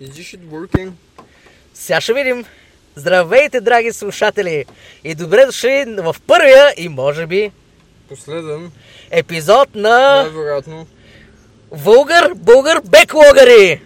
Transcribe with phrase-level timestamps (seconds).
[0.00, 0.92] Is this shit working?
[1.74, 2.44] Сега ще видим.
[2.94, 4.64] Здравейте, драги слушатели!
[5.04, 7.50] И добре дошли в първия и може би
[8.08, 8.70] Последен,
[9.10, 10.86] епизод на най-вероятно.
[11.70, 13.80] Вългър Българ Беклогари!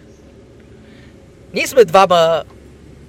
[1.53, 2.43] Ние сме двама,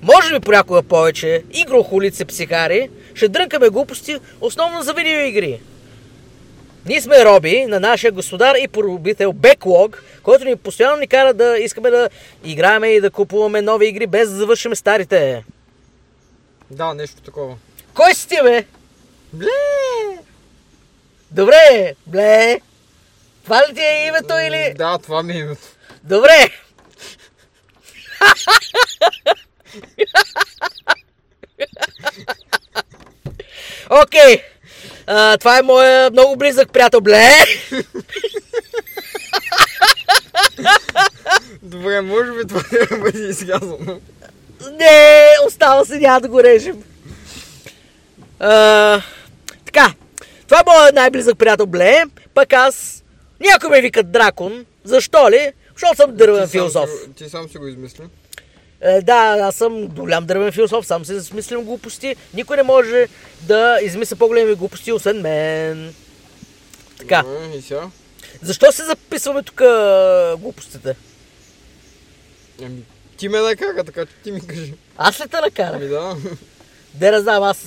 [0.03, 5.61] може би понякога повече, игрохолици психари, ще дрънкаме глупости, основно за видеоигри.
[6.87, 11.59] Ние сме роби на нашия господар и поробител Беклог, който ни постоянно ни кара да
[11.59, 12.09] искаме да
[12.45, 15.45] играем и да купуваме нови игри без да завършим старите.
[16.71, 17.57] Да, нещо такова.
[17.95, 18.65] Кой си ти, бе?
[19.33, 19.49] Бле!
[21.31, 22.61] Добре, бле.
[23.45, 24.75] Това ли ти е името или...
[24.77, 25.63] Да, това ми е името.
[26.03, 26.51] Добре.
[34.03, 34.43] Окей.
[35.07, 37.31] А, това е моя много близък приятел, бле.
[41.63, 43.79] Добре, може би това не бъде изказано.
[44.73, 45.11] Не,
[45.47, 46.83] остава се, няма да го режем.
[48.41, 49.03] А,
[49.65, 49.93] така,
[50.45, 52.03] това е моят най-близък приятел Бле,
[52.35, 53.03] пък аз...
[53.41, 54.65] Някой ме викат дракон.
[54.85, 55.53] Защо ли?
[55.73, 56.91] Защото съм дървен Ти сам философ.
[56.91, 58.05] го- Ти сам си го измисли.
[58.81, 62.17] Е, да, аз съм голям дървен философ, сам се смислям глупости.
[62.35, 63.09] Никой не може
[63.43, 65.95] да измисля по-големи глупости, освен мен.
[66.99, 67.25] Така,
[67.59, 67.91] и сега?
[68.43, 70.97] защо се записваме тук а, глупостите?
[72.63, 72.83] Ами,
[73.17, 74.75] ти ме накара, така че ти ми кажи.
[74.97, 75.75] Аз ли те накарах?
[75.75, 76.17] Ами да.
[76.95, 77.59] Де да знам, аз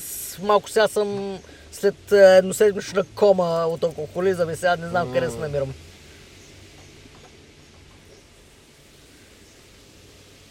[0.42, 1.40] малко сега съм
[1.72, 5.74] след е, едноседмична кома от алкохолизъм и сега не знам къде се намирам.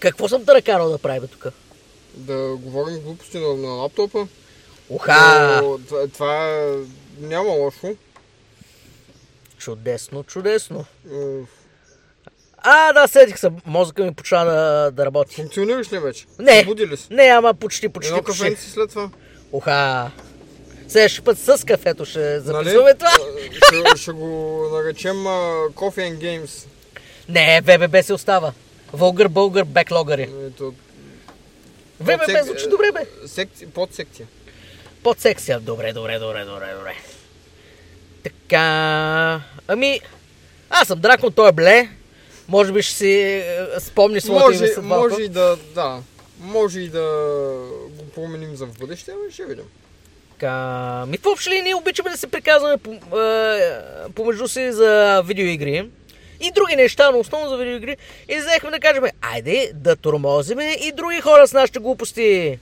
[0.01, 1.47] Какво съм те накарал да правим тук?
[2.15, 4.27] Да говорим глупости на, на лаптопа.
[4.89, 5.61] Уха!
[5.63, 6.67] Но Това, това
[7.21, 7.95] няма лошо.
[9.59, 10.85] Чудесно, чудесно.
[11.13, 11.17] Е,
[12.59, 13.51] А, да, седих се.
[13.67, 15.35] Мозъка ми почна да, да работи.
[15.35, 16.27] Функционираш ли вече?
[16.39, 16.65] Не.
[16.65, 17.07] Буди ли си?
[17.11, 18.43] Не, ама почти, почти, Едно почти.
[18.43, 19.11] кафенце след това.
[19.53, 20.11] Уха!
[20.89, 22.41] Следващия път с кафето ще Нали?
[22.41, 23.11] записваме това.
[23.11, 23.55] А,
[23.93, 24.27] Ще, ще го
[24.73, 26.67] наречем uh, Coffee and Games.
[27.29, 28.53] Не, ВББ се остава.
[28.93, 30.23] Вългър, българ, беклогари.
[30.47, 30.75] Ето,
[32.01, 33.29] ВББ подсек- звучи добре, бе.
[33.29, 33.67] Секци...
[33.67, 34.27] Под секция.
[35.03, 35.61] Под секция.
[35.61, 36.95] Добре, добре, добре, добре, добре.
[38.23, 39.41] Така...
[39.69, 40.01] Ами...
[40.71, 41.89] Аз съм дракон, той е бле.
[42.49, 45.09] Може би ще си е, спомни своето име Може, малко.
[45.09, 46.03] може и да, да.
[46.41, 47.03] Може и да
[47.89, 49.65] го променим за в бъдеще, ами ще видим.
[50.31, 51.07] Така...
[51.07, 53.73] Ми, въобще ли ние обичаме да се приказваме по, е,
[54.15, 55.89] помежду си за видеоигри
[56.41, 57.97] и други неща, но основно за видеоигри.
[58.29, 62.59] И взехме да кажем, айде да тормозиме и други хора с нашите глупости.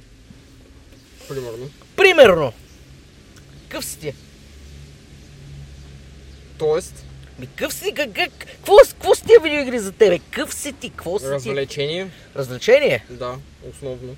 [1.29, 1.71] Примерно.
[1.97, 2.53] Примерно.
[3.69, 4.15] Какъв си ти?
[6.59, 7.05] Тоест,
[7.39, 10.19] Ми, къв си, как, как, какво, какво си тия видеоигри за тебе?
[10.31, 10.91] Къв си ти?
[10.91, 11.31] Какво си ти?
[11.31, 12.11] развлечение.
[12.37, 13.05] Развлечение?
[13.11, 13.35] Да,
[13.71, 14.17] основно.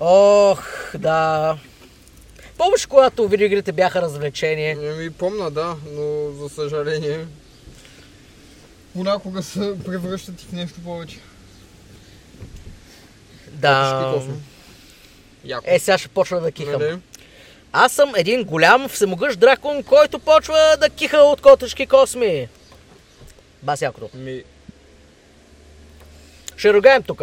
[0.00, 0.62] Ох,
[0.98, 1.58] да.
[2.58, 4.76] Помниш, когато видеоигрите бяха развлечение?
[4.92, 7.26] Ами помна, да, но за съжаление.
[8.94, 11.18] Понякога се превръщат и в нещо повече.
[13.48, 14.22] Да.
[15.44, 15.64] Яко.
[15.68, 16.80] Е, сега ще почна да кихам.
[16.80, 16.98] Нали?
[17.72, 22.48] Аз съм един голям всемогъщ дракон, който почва да киха от котешки косми.
[23.62, 24.10] Бас якото.
[24.14, 24.42] Ми,
[26.56, 27.22] Ще ругаем тук.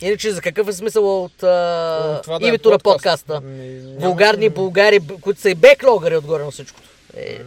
[0.00, 3.26] Иначе за какъв е смисъл от, а, това да е името на подкаст.
[3.26, 3.46] подкаста?
[3.46, 6.88] Ми, Вулгарни българи, които са и беклогари отгоре на всичкото.
[7.16, 7.38] Е,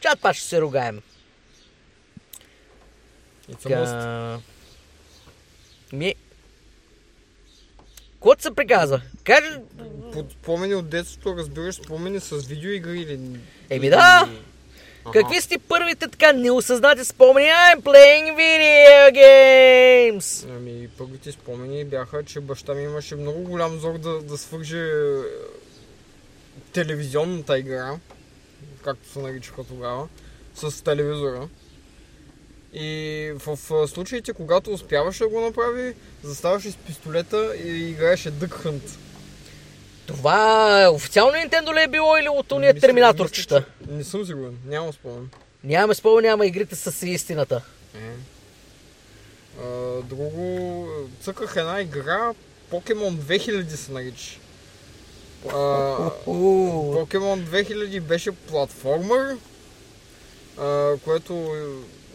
[0.00, 1.00] чат пак ще се ругаем.
[3.52, 3.84] It's a must.
[3.86, 4.38] Така...
[5.92, 6.14] Ми...
[8.12, 9.00] Какво ти се приказва?
[9.24, 9.48] Кажи...
[10.12, 13.20] Под спомени от детството, разбираш, спомени с видеоигри или...
[13.70, 13.96] Еми да!
[13.96, 14.32] Аха.
[15.12, 17.48] Какви са ти първите така неосъзнати спомени?
[17.48, 20.46] I'm playing video games!
[20.56, 25.22] Ами, първите спомени бяха, че баща ми имаше много голям зор да, да свърже е,
[26.72, 27.98] телевизионната игра,
[28.84, 30.08] както се наричаха тогава,
[30.54, 31.48] с телевизора.
[32.74, 33.56] И в,
[33.88, 38.90] случаите, когато успяваше да го направи, заставаше с пистолета и играеше Duck Hunt.
[40.06, 43.54] Това официално Nintendo ли е било или от уния терминаторчета?
[43.54, 45.28] мисля, че- Не съм сигурен, нямам спомен.
[45.64, 47.62] Нямаме спомен, няма игрите с истината.
[47.94, 47.98] Е.
[49.62, 49.66] А,
[50.02, 50.86] друго,
[51.20, 52.32] цъках една игра,
[52.70, 54.38] Pokemon 2000 се нарича.
[56.26, 59.36] Pokemon 2000 беше платформер,
[60.58, 61.54] а, което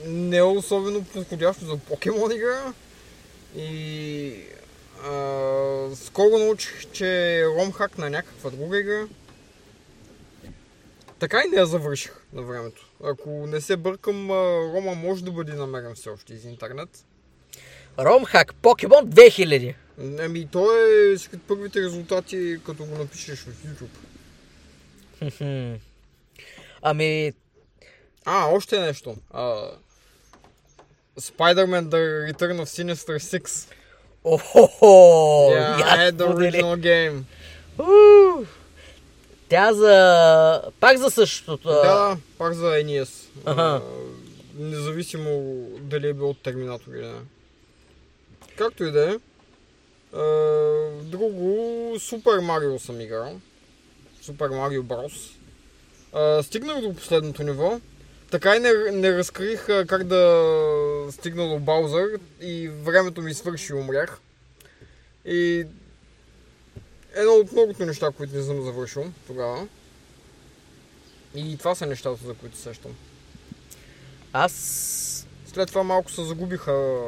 [0.06, 2.74] не е особено подходящо за Pokemon игра.
[3.56, 4.44] И
[5.04, 9.07] а, скоро научих, че е ромхак на някаква друга игра.
[11.19, 12.90] Така и не я завърших на времето.
[13.04, 14.31] Ако не се бъркам,
[14.75, 17.06] Рома може да бъде намерен все още из интернет.
[18.00, 19.75] Ромхак Покемон 2000.
[20.19, 23.98] Ами, то е сред първите резултати, като го напишеш в YouTube.
[26.81, 27.34] Ами,
[28.25, 29.18] А, още нещо.
[29.31, 29.72] А,
[31.19, 33.68] Spider-Man The Return of Sinister 6.
[34.24, 37.24] охо, yeah, I had the original game.
[37.80, 38.45] Уу!
[39.50, 40.62] Тя за...
[40.80, 41.69] Пак за същото.
[41.69, 43.10] Да, пак за NES.
[43.45, 43.62] Аха.
[43.62, 43.81] А,
[44.60, 47.19] независимо дали е бил от Терминатор или не.
[48.57, 49.16] Както и да е.
[51.04, 53.39] Друго, Супер Марио съм играл.
[54.21, 55.30] Супер Марио Брос.
[56.45, 57.80] Стигнах до последното ниво.
[58.31, 60.44] Така и не, не разкрих как да
[61.12, 64.20] стигна до Баузър и времето ми свърши умрях.
[65.26, 65.66] И
[67.16, 69.68] едно от многото неща, които не съм завършил тогава.
[71.36, 72.92] И това са нещата, за които се сещам.
[74.34, 75.26] Аз...
[75.54, 77.02] След това малко се загубиха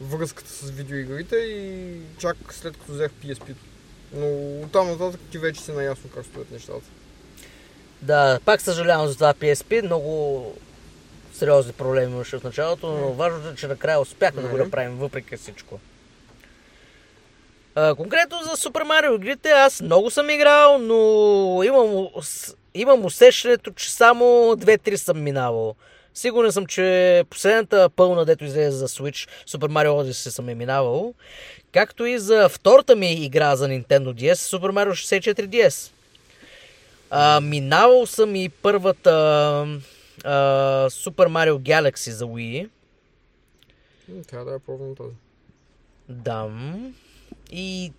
[0.00, 3.54] връзката с видеоигрите и чак след като взех PSP.
[4.14, 6.86] Но оттам нататък ти вече си наясно как стоят нещата.
[8.02, 9.82] Да, пак съжалявам за това PSP.
[9.82, 10.54] Много
[11.32, 15.36] сериозни проблеми имаше в началото, но важното е, че накрая успяхме да го направим, въпреки
[15.36, 15.80] всичко.
[17.74, 22.08] А, конкретно за Супер Марио игрите, аз много съм играл, но имам,
[22.74, 25.74] имам усещането, че само 2-3 съм минавал.
[26.14, 31.14] Сигурен съм, че последната пълна, дето излезе за Switch, Super Mario Odyssey съм е минавал.
[31.72, 35.90] Както и за втората ми игра за Nintendo DS, Super Mario 64 DS.
[37.10, 39.66] А, минавал съм и първата
[40.24, 42.68] а, Super Mario Galaxy за Wii.
[44.28, 45.14] Трябва да я пробвам тази.
[46.08, 46.50] Да.
[47.50, 47.92] И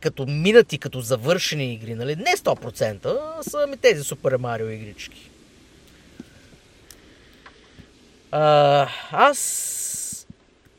[0.00, 2.16] като минати, като завършени игри, нали?
[2.16, 5.30] Не 100%, са ми тези Супер Марио игрички.
[8.30, 10.26] А, аз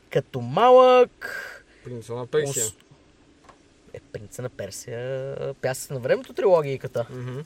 [0.09, 1.38] като малък...
[1.83, 2.65] Принца на Персия.
[3.94, 7.06] Е, принца на Персия, пясък на времето трилогийката.
[7.09, 7.39] Мгм.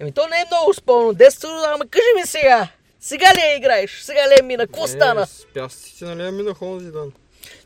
[0.00, 2.68] Еми то не е много спълно детство, ама кажи ми сега.
[3.00, 4.00] Сега ли я играеш?
[4.02, 4.66] Сега ли я мина?
[4.66, 5.26] Какво Е, стана?
[5.26, 7.12] с пясъците, нали, я минах онзи ден.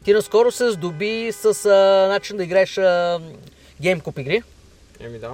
[0.04, 1.68] Ти наскоро се здоби с а,
[2.08, 3.20] начин да играеш а,
[3.82, 4.42] GameCube игри.
[5.00, 5.32] Еми да.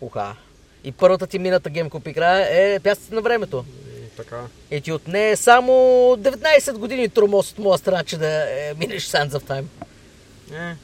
[0.00, 0.36] Уха.
[0.84, 3.64] И първата ти мината GameCube игра е пясъците на времето.
[3.98, 4.40] И така.
[4.70, 9.28] И ти отне само 19 години тормоз от моя страна, че да е, минеш Sands
[9.30, 9.64] of Time.
[10.52, 10.76] Е,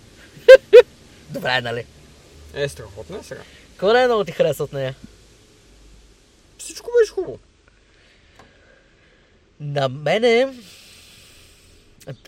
[1.30, 1.84] Добре, нали?
[2.54, 3.40] е страхотно е сега.
[3.70, 4.94] Какво не много ти хареса от нея?
[6.70, 7.38] Всичко беше хубаво.
[9.60, 10.48] На мене...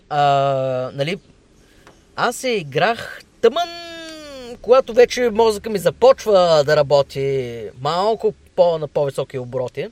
[0.08, 0.20] А,
[0.94, 1.18] нали...
[2.16, 3.68] Аз се играх тъмън,
[4.62, 9.88] когато вече мозъка ми започва да работи малко по, на по-високи обороти.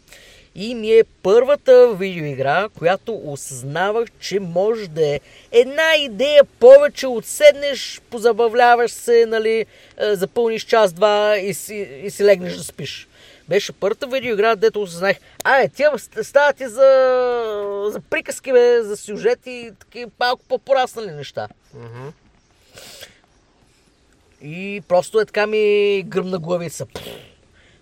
[0.54, 5.20] И ми е първата видеоигра, която осъзнавах, че може да е
[5.52, 9.66] една идея повече от седнеш, позабавляваш се, нали,
[9.98, 13.08] е, запълниш час-два и си, и си легнеш да спиш.
[13.50, 16.88] Беше първата видеоигра, дето осъзнах, а, е, ст- стават и за,
[17.92, 21.48] за приказки, бе, за сюжети и такива малко по-пораснали неща.
[21.74, 22.08] Мгм.
[24.42, 26.86] И просто е така ми гръмна главица.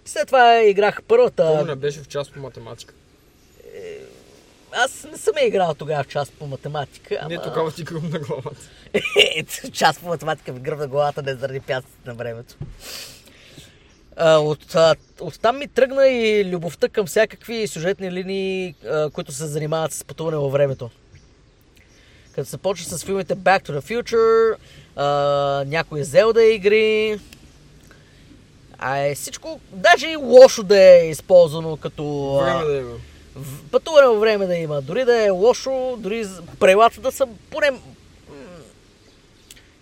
[0.05, 1.57] След това играх първата.
[1.59, 2.95] Помня, беше в част по математика.
[4.73, 7.19] Аз не съм я играл тогава в част по математика.
[7.21, 7.29] Ама...
[7.29, 8.71] Не, тогава ти гръмна главата.
[9.37, 12.55] Ето, част по математика ми гръмна главата, не заради пясъците на времето.
[14.21, 19.33] А, от, а, от там ми тръгна и любовта към всякакви сюжетни линии, а, които
[19.33, 20.91] се занимават с пътуване във времето.
[22.35, 24.57] Като се почва с филмите Back to the Future,
[24.97, 25.07] а,
[25.67, 27.19] някои Zelda игри,
[28.79, 32.95] а е всичко, даже и лошо да е използвано като Време да има.
[33.71, 34.83] пътуване във време да има.
[34.83, 36.27] Дори да е лошо, дори
[36.61, 37.71] правилата да са поне...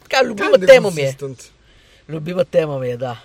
[0.03, 1.17] Така, любима тема ми е.
[2.09, 3.21] Любима тема ми е, да.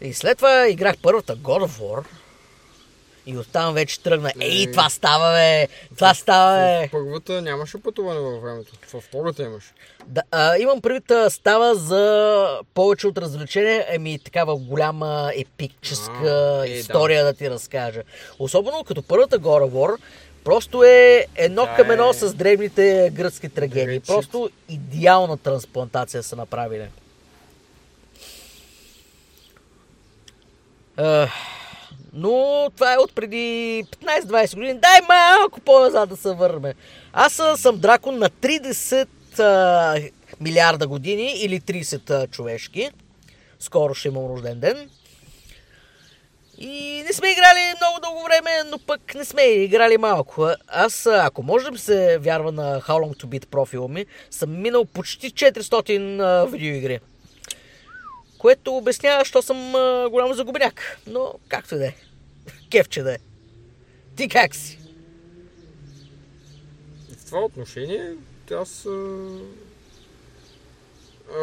[0.00, 2.04] И след това играх първата God of War.
[3.28, 4.32] И оттам вече тръгна.
[4.40, 4.70] Ей, Е.
[4.70, 5.68] това става, бе!
[5.96, 6.88] Това става, бе!
[6.88, 8.72] В първата нямаше пътуване във времето.
[8.92, 9.64] Във втората имаш.
[10.06, 16.68] Да, а, имам предвид, става за повече от развлечение, ами такава голяма епическа А, е,
[16.68, 16.74] да.
[16.74, 17.32] история да.
[17.32, 18.02] ти разкажа.
[18.38, 19.96] Особено като първата God of War,
[20.44, 22.14] просто е едно Да, към едно е.
[22.14, 24.00] с древните гръцки трагедии.
[24.00, 26.84] Просто идеална трансплантация са направили.
[30.96, 31.30] Ах,
[32.12, 34.80] но това е от преди 15-20 години.
[34.80, 36.72] Дай малко по-назад да се върнем.
[37.12, 40.00] Аз а, съм дракон на 30 а,
[40.40, 42.90] милиарда години или 30 а, човешки.
[43.58, 44.90] Скоро ще имам рожден ден.
[46.58, 50.48] И не сме играли много дълго време, но пък не сме играли малко.
[50.68, 54.62] Аз, а, ако може да се вярва на How Long To Beat профила ми, съм
[54.62, 57.00] минал почти 400 а, видеоигри.
[58.46, 60.98] Което обяснява, що съм а, голям загубеняк.
[61.06, 61.94] Но както и да е.
[62.70, 63.18] Кефче да е.
[64.16, 64.78] Ти как си?
[67.18, 68.14] В това отношение,
[68.52, 69.28] аз а,
[71.34, 71.42] а,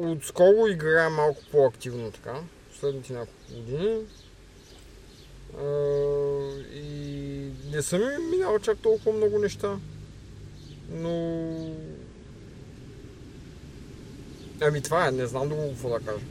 [0.00, 2.34] отскоро играя малко по-активно така,
[2.70, 3.98] последните няколко години.
[5.58, 5.66] А,
[6.74, 9.76] и не съм ми минал чак толкова много неща,
[10.90, 11.54] но...
[14.62, 16.24] Ами това е, не знам друго какво да кажа.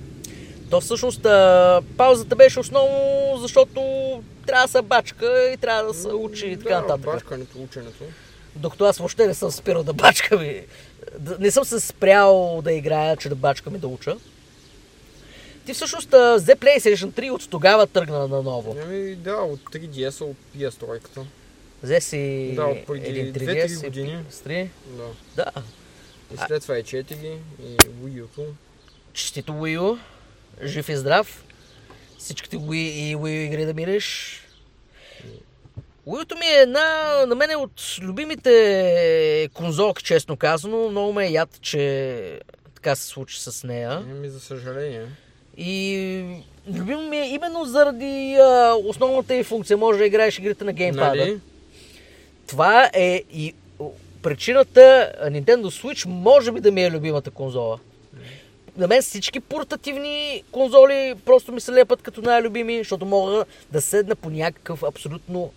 [0.69, 3.81] То всъщност а, паузата беше основно, защото
[4.45, 7.05] трябва да се бачка и трябва да се учи и така да, нататък.
[7.05, 8.03] бачкането, ученето.
[8.55, 10.61] Докато аз въобще не съм спирал да бачкам и...
[11.39, 14.17] Не съм се спрял да играя, че да бачкам и да уча.
[15.65, 18.75] Ти всъщност взе PlayStation 3 от тогава тръгна на ново.
[18.83, 21.21] Ами да, от 3DS, от PS3.
[21.83, 24.17] Взе си Да, от преди един две-три 3DS и години.
[24.31, 24.67] PS3.
[24.87, 25.03] Да.
[25.35, 25.51] Да.
[26.33, 28.45] И след това е 4 и Wii U.
[29.13, 29.99] Честито Wii U.
[30.63, 31.43] Жив и здрав.
[32.17, 34.37] Всичките Wii и Wii U игри да мириш.
[36.07, 40.89] Wii ми е една, на мен е от любимите конзолки, честно казано.
[40.89, 42.39] Много ме е яд, че
[42.75, 44.03] така се случи с нея.
[44.11, 45.05] Ами за съжаление.
[45.57, 49.77] И любимо ми е именно заради а, основната й функция.
[49.77, 51.15] Може да играеш игрите на геймпада.
[51.15, 51.39] Нали?
[52.47, 53.53] Това е и
[54.21, 57.79] причината Nintendo Switch може би да ми е любимата конзола.
[58.77, 64.15] На мен всички портативни конзоли просто ми се лепат като най-любими, защото мога да седна
[64.15, 65.51] по някакъв абсолютно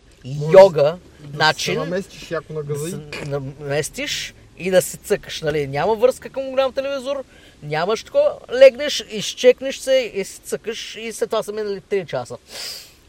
[0.52, 0.96] йога
[1.34, 3.28] начин, Да се наместиш яко на да газа се и...
[3.28, 5.42] наместиш и да си цъкаш.
[5.42, 5.66] Нали?
[5.66, 7.24] Няма връзка към голям телевизор,
[7.62, 12.36] нямаш такова, легнеш, изчекнеш се и си цъкаш и след това са минали 3 часа.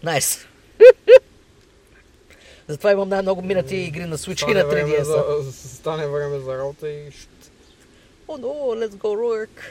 [0.03, 0.47] Найс.
[2.67, 5.39] Затова имам най-много минати игри на Switch и на Стане време 3DS.
[5.41, 7.11] за, стане време за работа и...
[8.27, 9.61] О, но, let's go work.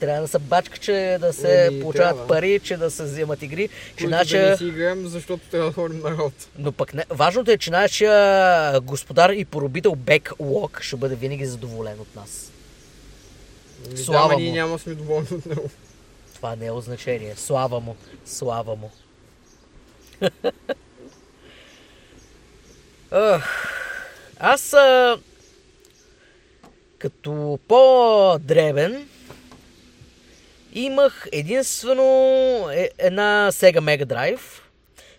[0.00, 2.26] Трябва да се бачка, че да се Еми, получават трябва.
[2.26, 3.68] пари, че да се вземат игри.
[3.68, 6.46] Че Които да не си играем, защото трябва да ходим на работа.
[6.58, 7.04] Но пък не...
[7.10, 12.50] важното е, че нашия господар и поробител Беклок ще бъде винаги задоволен от нас.
[13.86, 14.40] Ами Слава да, му.
[14.40, 15.70] ние няма сме доволни от него.
[16.34, 17.34] Това не е от значение.
[17.36, 17.96] Слава му.
[18.26, 18.90] Слава му.
[23.16, 23.70] Ах,
[24.40, 25.18] Аз а,
[26.98, 29.08] като по-дребен
[30.72, 32.02] имах единствено
[32.72, 34.40] е- една Sega Mega Drive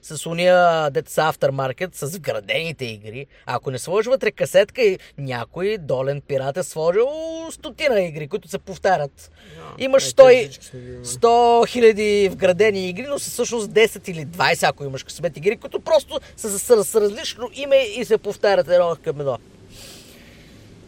[0.06, 3.26] с уния деца Aftermarket с вградените игри.
[3.46, 7.08] Ако не сложи вътре касетка и някой долен пират е сложил
[7.52, 9.32] стотина игри, които се повтарят.
[9.78, 11.06] Имаш Е, 100 те и- всички сме ги имали.
[11.06, 15.80] 100 хиляди вградени игри, но са всъщност 10 или 20, ако имаш късмет игри, които
[15.80, 19.38] просто са с, с различно име и се повтарят едно към едно.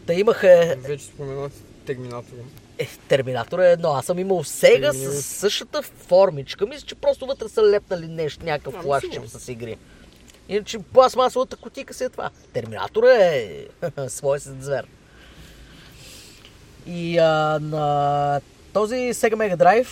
[0.06, 1.52] Та имаха Вече споменах
[1.86, 2.40] Терминатора.
[2.78, 3.88] Е, Терминатор е едно.
[3.88, 6.66] Аз съм имал Сега с същата формичка.
[6.66, 9.28] Мисля, че просто вътре са лепнали нещо, някакъв Ами, флашчип сигурно.
[9.30, 9.76] с игри.
[10.48, 12.30] Иначе пластмасовата кутика си е това.
[12.52, 13.66] Терминатор е
[14.08, 14.86] свой си звер.
[16.86, 18.40] И а, на
[18.72, 19.88] този Sega Mega Drive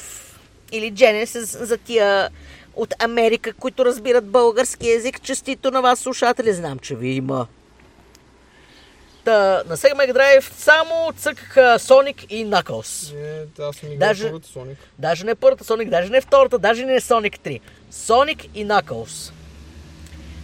[0.72, 2.28] или Genesis за тия
[2.76, 7.46] от Америка, които разбират български язик, честито на вас слушатели, знам, че ви има.
[9.26, 13.14] Та, на Sega Mega Drive само цъкаха Sonic и Knuckles.
[13.14, 14.78] Е, да, аз съм играл Даже- първата Соник.
[14.98, 17.60] Даже не първата Sonic, даже не втората, даже не Sonic 3.
[17.92, 19.32] Sonic и Knuckles.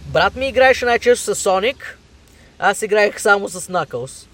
[0.05, 1.77] Брат ми играеше най-често с Sonic,
[2.59, 4.27] аз играех само с Knuckles.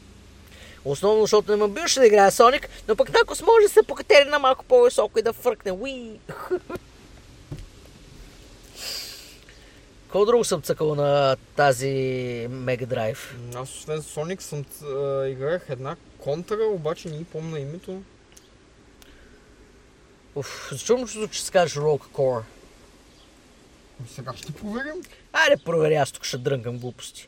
[0.85, 4.29] Основно, защото не ме биваше да играя Sonic, но пък Knuckles може да се покатери
[4.29, 5.71] на малко по-високо и да фръкне.
[5.71, 6.19] Уи!
[10.09, 11.85] Какво друго съм цъкал на тази
[12.49, 13.17] Mega Drive?
[13.55, 18.01] Аз освен Соник съм а, играх една контра, обаче не й помня името.
[20.35, 22.41] Уф, чувам чувство, че си кажеш Rogue Core.
[24.07, 25.01] Сега ще проверим.
[25.33, 27.27] Айде, провери, аз тук ще дрънкам глупости.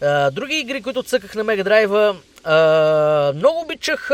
[0.00, 4.10] А, други игри, които цъках на Mega Drive, а, много обичах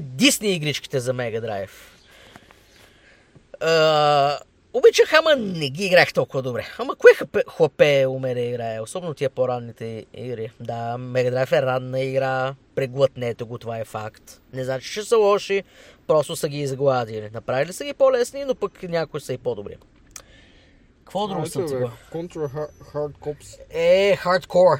[0.00, 1.70] Дисни игричките за Mega Drive.
[4.74, 6.66] А, обичах, ама не ги играх толкова добре.
[6.78, 10.50] Ама кое хапе, хлапе уме да играе, особено тия по-ранните игри.
[10.60, 14.40] Да, Drive е ранна игра, преглътнете го, това е факт.
[14.52, 15.62] Не значи, че са лоши,
[16.06, 17.30] просто са ги изгладили.
[17.34, 19.76] Направили са ги по-лесни, но пък някои са и по-добри.
[20.98, 21.90] Какво друго съм цъкал?
[22.12, 23.58] Contra Hard, Cops.
[23.70, 24.78] Е, хардкор.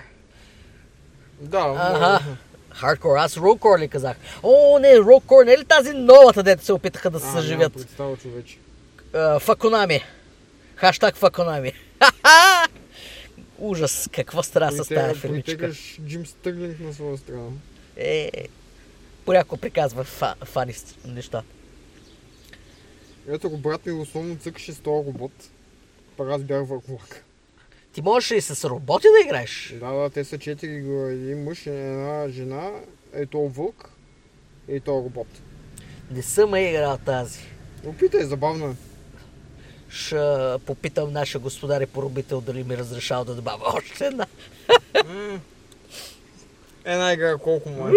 [1.40, 2.36] Да, Аха.
[2.70, 3.16] Хардкор.
[3.16, 4.16] Аз рокор ли казах?
[4.42, 5.44] О, не, рокор.
[5.44, 7.58] Не е ли тази новата, дето се опитаха да се А, съживят?
[7.58, 8.58] нямам представа, човече.
[9.14, 10.00] А, Факонами.
[10.76, 11.72] Хаштаг Факонами.
[12.02, 12.68] Ха-ха!
[13.58, 15.72] Ужас, какво стара с тази фирмичка.
[16.06, 17.48] Джим Стърлинг на своя страна.
[17.96, 18.30] Е,
[19.24, 20.74] понякога приказва фа, фани
[21.06, 21.42] неща.
[23.28, 25.32] Ето го брат ми основно цъкаше с този робот.
[26.16, 27.24] Пък аз бях върху влак.
[27.92, 29.74] Ти можеш и с роботи да играеш.
[29.80, 31.06] Да, да, те са четири го.
[31.06, 32.70] Един мъж, една жена,
[33.12, 33.90] е то вълк
[34.68, 35.26] и то робот.
[36.10, 37.38] Не съм я играл тази.
[37.86, 38.91] Опитай, забавно е.
[39.92, 44.26] Ще попитам нашия господар и поробител дали ми разрешава да добавя още една.
[46.84, 47.90] Една игра колко му е.
[47.90, 47.96] Уу,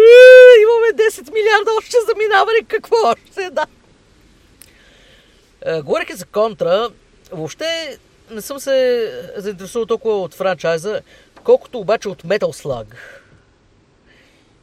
[0.62, 2.58] Имаме 10 милиарда още заминаване.
[2.68, 3.66] Какво още една?
[5.66, 6.90] Е, Говорейки за контра,
[7.32, 7.98] въобще
[8.30, 11.00] не съм се заинтересувал толкова от франчайза,
[11.44, 12.86] колкото обаче от Metal Slug.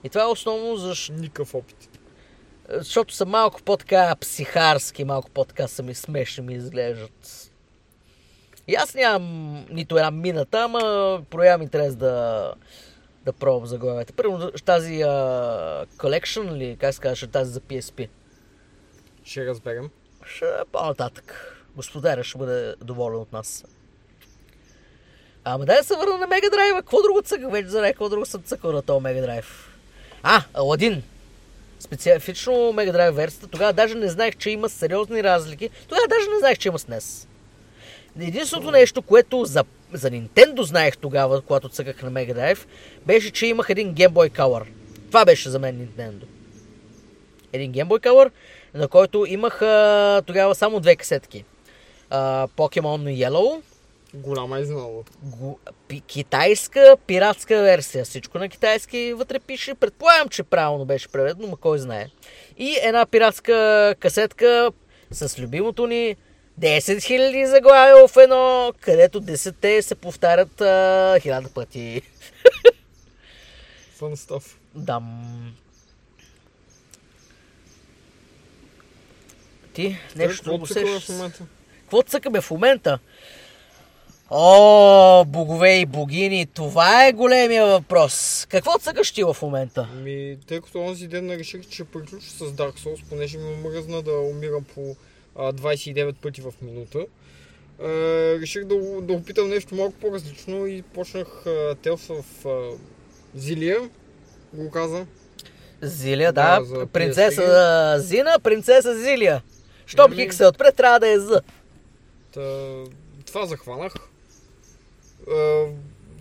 [0.04, 1.93] И това е основно защо, Никакъв опит.
[2.70, 7.50] Защото са малко по-така психарски, малко по-така са ми смешни ми изглеждат.
[8.68, 12.54] И аз нямам нито една мината, ама проявам интерес да,
[13.26, 14.14] да пробвам заглавията.
[14.14, 15.08] Първо тази а,
[15.98, 18.10] Collection или как се казваше тази за PSP.
[19.24, 19.90] Ще разберем.
[20.26, 21.50] Ще е по-нататък.
[21.76, 23.66] Господаря ще бъде доволен от нас.
[25.44, 26.82] Ама дай да се върна на Мега Драйва.
[26.82, 29.78] Какво друго цъках вече за какво друго съм цъкал на този Мега Драйв?
[30.24, 31.04] А, Аладин.
[31.84, 33.48] Специфично Мега Драйв версията.
[33.48, 35.70] Тогава даже не знаех, че има сериозни разлики.
[35.88, 37.28] Тогава даже не знаех, че има SNES.
[38.20, 39.64] Единственото нещо, което за,
[39.94, 42.60] за Nintendo знаех тогава, когато цъках на Mega Drive,
[43.06, 44.64] беше, че имах един Game Boy Color.
[45.08, 46.24] Това беше за мен Nintendo.
[47.54, 48.32] Един Game Boy Color,
[48.74, 51.46] на който имах а, тогава само две касетки.
[52.58, 53.62] Pokemon Yellow,
[54.14, 55.04] Голяма изненада.
[55.24, 55.56] гу,
[55.88, 58.06] пи, китайска пиратска версия.
[58.06, 59.74] Всичко на китайски вътре пише.
[59.74, 62.08] Предполагам, че правилно беше преведено, но кой знае.
[62.58, 64.72] И една пиратска касетка
[65.12, 66.16] с любимото ни
[66.60, 72.02] 10 000 заглавия в едно, където 10 се повтарят а, хиляда пъти.
[74.00, 74.56] Fun stuff.
[74.76, 75.56] Дам.
[79.74, 81.46] Ти, нещо Какво цъкаме в момента?
[81.82, 83.00] Какво цъкаме в момента?
[84.30, 88.48] О, богове и богини, това е големия въпрос.
[88.50, 89.88] Какво цъкаш ти в момента?
[89.96, 94.12] Ми, тъй като онзи ден реших, че приключа с Dark Souls, понеже ми мръзна да
[94.12, 94.96] умирам по
[95.36, 97.06] а, 29 пъти в минута.
[97.82, 97.88] А,
[98.42, 101.28] реших да, да опитам нещо малко по-различно и почнах
[101.86, 102.78] of а,
[103.36, 103.90] Зилия,
[104.54, 105.06] го каза.
[105.82, 106.60] Зилия, да.
[106.60, 109.42] Да, принцеса Зина, принцеса Зилия.
[109.86, 111.42] Щом Еми- отпред, трябва да е З.
[112.34, 112.42] Та,
[113.26, 113.94] това захванах.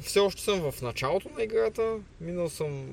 [0.03, 1.83] Все още съм в началото на играта.
[2.21, 2.87] Минал съм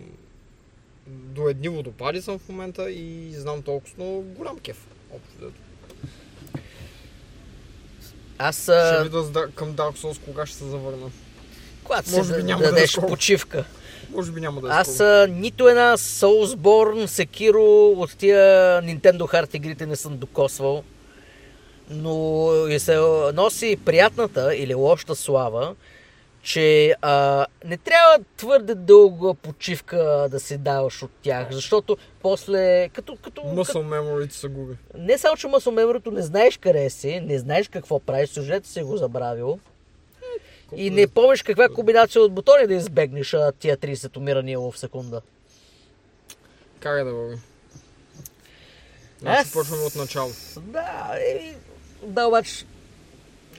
[1.07, 4.87] до едни водопади съм в момента и знам толкова, но голям кеф.
[5.11, 5.51] Общо.
[8.37, 11.11] Аз, Ще а, видя с Dar- към Dark Souls кога ще се завърна.
[11.83, 13.65] когато може се би да- няма да е дадеш почивка.
[14.09, 17.57] Може би няма да е Аз а, нито една Soulsborne, Sekiro
[17.93, 18.39] от тия
[18.81, 20.83] Nintendo Heart игрите не съм докосвал.
[21.89, 22.97] Но и се
[23.33, 25.75] носи приятната или лошата слава,
[26.41, 33.15] че а, не трябва твърде дълга почивка да си даваш от тях, защото после, като,
[33.15, 34.75] като, като Muscle memory се губи.
[34.97, 38.83] не само, че масо меморито не знаеш къде си, не знаеш какво правиш, сюжета си
[38.83, 39.59] го забравил
[40.75, 45.21] и не помниш каква комбинация от бутони да избегнеш а, тия 30 умирания в секунда.
[46.79, 47.37] Как е да върви?
[49.19, 50.29] Значи Аз- почваме от начало.
[50.57, 51.55] Да, е,
[52.03, 52.65] да, обаче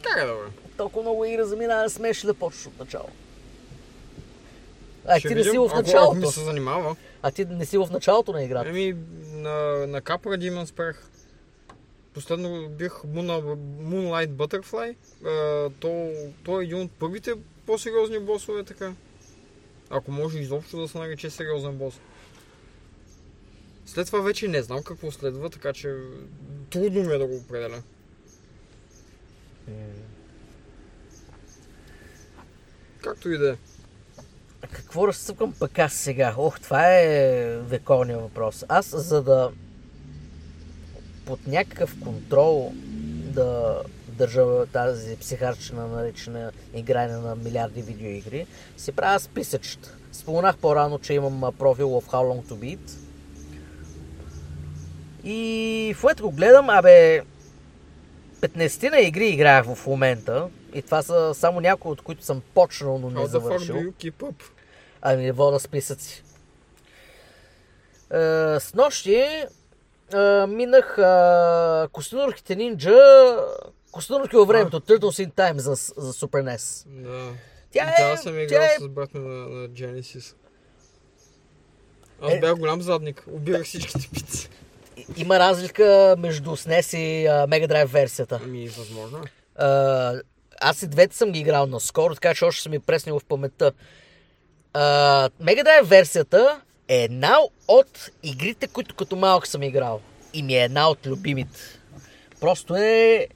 [0.03, 0.51] Как е да върви?
[0.81, 3.09] Толкова много игра замина, не смееш да почнеш от начало.
[5.07, 6.15] А Ще ти не си в Ако- Ако началото.
[6.15, 6.97] ми се занимава.
[7.23, 8.69] А ти не си в началото на играта.
[8.69, 8.97] Еми,
[9.33, 9.51] на,
[9.87, 11.09] на Capra Demon спрях.
[12.15, 14.95] Последно бих Moon, Moonlight Butterfly.
[15.25, 16.13] А, то,
[16.45, 17.33] то е един от първите
[17.67, 18.93] по-сериозни босове, така.
[19.91, 21.95] Ако може изобщо да се нарече сериозен бос.
[23.87, 25.97] След това вече не знам какво следва, така че
[26.71, 27.83] трудно ми е да го определя.
[33.03, 33.57] Както и да е.
[34.73, 36.35] Какво разцъпкам пък аз сега?
[36.39, 38.65] Ох, това е вековният въпрос.
[38.69, 39.51] Аз, за да
[41.27, 42.73] под някакъв контрол
[43.35, 49.97] да държа тази психарчина наречена игране на милиарди видеоигри, си правя списъчета.
[50.13, 52.91] Споменах по-рано, че имам профил в How Long to Beat.
[55.25, 57.23] И в го гледам, абе,
[58.41, 60.49] 15 на игри играях в момента.
[60.75, 63.75] И това са само някои, от които съм почнал, но не How the fuck завършил.
[63.75, 64.43] do you keep up?
[65.03, 66.25] Ами вода списъци.
[68.13, 68.17] Е,
[68.61, 69.47] с нощи е,
[70.49, 72.97] минах е, Костинурките нинджа
[73.93, 76.89] Костенурки във времето, Turtles in Time за, за Super NES.
[76.89, 77.33] Да.
[77.71, 78.17] Тя е...
[78.17, 80.35] съм Тя играл е с брат на, на Genesis.
[82.23, 82.41] Аз Е.
[82.41, 83.25] бях голям задник.
[83.33, 84.49] Убирах всичките пици.
[85.17, 88.41] има разлика между SNES и Mega Drive версията.
[88.45, 89.61] Ами, възможно е.
[90.61, 93.73] Аз и двете съм ги играл наскоро, така че още съм ми преснил в паметта.
[94.73, 94.83] А,
[95.43, 97.37] Mega Drive версията е една
[97.69, 100.01] от игрите, които като малък съм играл.
[100.35, 101.61] И ми е една от любимите.
[102.41, 103.27] Просто е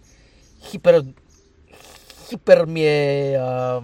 [0.64, 1.04] хипер...
[2.28, 3.34] Хипер ми е...
[3.34, 3.82] А,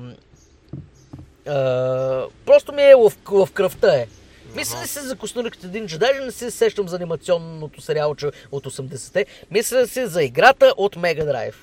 [1.47, 3.13] а, просто ми е в,
[3.47, 4.07] в кръвта е.
[4.55, 5.99] Мисля ли се за Костнуриката Динджа?
[5.99, 9.27] Даже не се сещам за анимационното сериалче от 80-те.
[9.51, 11.55] Мисля се за играта от Mega Drive.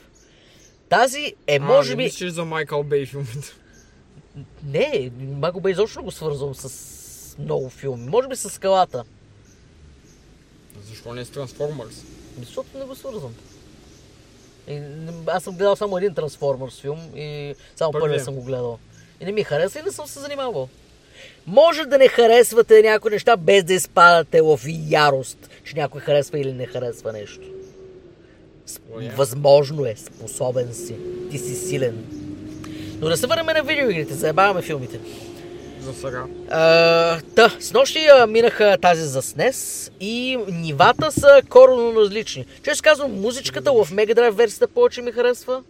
[0.90, 2.04] Тази е, може а, би...
[2.04, 3.54] мислиш за Майкъл Бей филмите.
[4.64, 8.10] Не, Маго Бей изобщо го свързвам с много филми.
[8.10, 9.04] Може би с скалата.
[10.90, 12.04] Защо не с Трансформърс?
[12.40, 13.36] Защото не го свързвам.
[14.68, 14.82] И,
[15.28, 18.04] аз съм гледал само един Трансформърс филм и само Първия.
[18.04, 18.80] първия съм го гледал.
[19.22, 20.70] И не ми хареса и не съм се занимавал.
[21.48, 26.54] Може да не харесвате някои неща, без да изпадате в ярост, че някой харесва или
[26.54, 27.57] не харесва нещо.
[29.16, 30.96] Възможно е, способен си,
[31.32, 32.06] ти си силен.
[33.02, 35.00] Но да се върнем на видеоигрите, заебаваме филмите.
[35.82, 36.26] За сега.
[36.50, 42.46] А, Та, с нощи а, минаха тази за SNES и нивата са коренно различни.
[42.64, 45.64] Често казвам, музичката в Mega Drive версията повече ми харесва.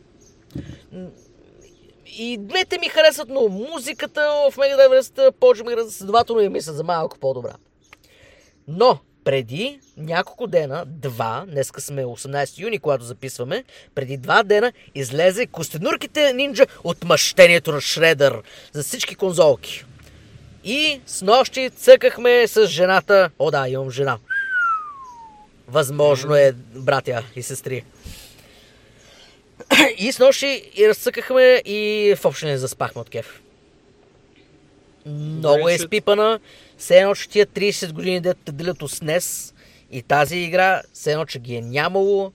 [2.19, 6.49] И двете ми харесват, но музиката в Mega Drive версията повече ми харесва, следователно я
[6.49, 7.53] мисля за малко по-добра.
[8.67, 13.63] Но, преди няколко дена, два, днеска сме 18 юни, когато записваме,
[13.95, 19.85] преди два дена излезе Костенурките нинджа отмъщението на Шредър за всички конзолки.
[20.63, 23.29] И с нощи цъкахме с жената.
[23.39, 24.17] О да, имам жена.
[25.67, 27.83] Възможно е, братя и сестри.
[29.97, 33.41] И с нощи и разцъкахме и в общи не заспахме от кеф.
[35.05, 36.39] Много е изпипана.
[36.77, 39.53] Все едно, че тия 30 години дето те делят от SNES
[39.91, 42.31] и тази игра, все едно, че ги е нямало.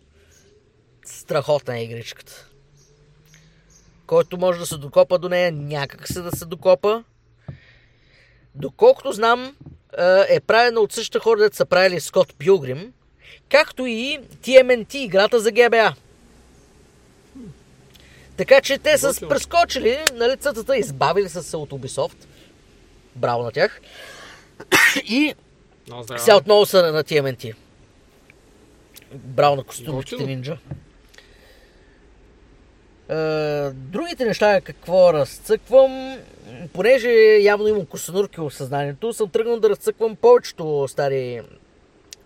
[1.06, 2.46] Страхотна е игричката.
[4.06, 7.04] Който може да се докопа до нея, някак се да се докопа.
[8.54, 9.56] Доколкото знам,
[10.28, 12.92] е правена от същите хора, дето са правили Скот Пилгрим,
[13.48, 15.94] както и TMNT, играта за GBA.
[18.36, 22.16] Така че те са прескочили, нали, цъцата, избавили са се от Ubisoft.
[23.16, 23.80] Браво на тях.
[25.04, 25.34] И
[26.16, 27.54] сега отново са на, TMNT.
[29.14, 30.58] Браво на костюмите нинджа.
[33.08, 36.18] Е, другите неща, какво разцъквам,
[36.72, 37.10] понеже
[37.40, 41.40] явно имам костенурки в съзнанието, съм тръгнал да разцъквам повечето стари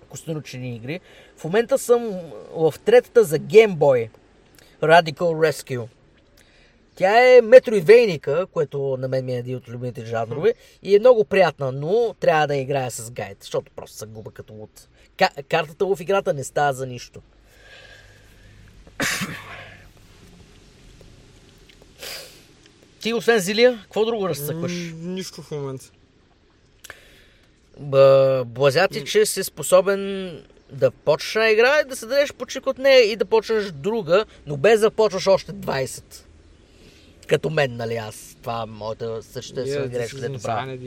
[0.08, 1.00] костенурчени игри.
[1.36, 2.20] В момента съм
[2.56, 4.08] в третата за Game Boy.
[4.82, 5.86] Radical Rescue.
[6.96, 11.24] Тя е метроивейника, което на мен ми е един от любимите жанрове и е много
[11.24, 14.88] приятна, но трябва да играя с гайд, защото просто се губа като луд.
[15.16, 17.20] Ка- картата в играта не става за нищо.
[23.00, 24.72] Ти, освен Зилия, какво друго разцъкваш?
[25.02, 25.90] Нищо в момента.
[28.46, 30.30] Блазя ти, че си способен
[30.72, 34.56] да почнеш игра и да се дадеш почивка от нея и да почнеш друга, но
[34.56, 36.25] без да почваш още 20.
[37.26, 38.36] Като мен, нали аз.
[38.42, 40.78] Това е моята съществена Yeah, грешка, this is дето правя.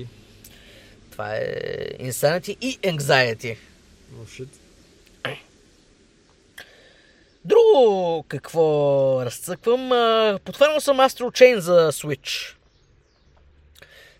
[1.11, 1.45] Това е
[1.99, 3.57] insanity и anxiety.
[4.21, 4.49] Oh.
[7.45, 9.89] Друго какво разцъквам?
[10.45, 12.55] Подхванал съм Astral Chain за Switch.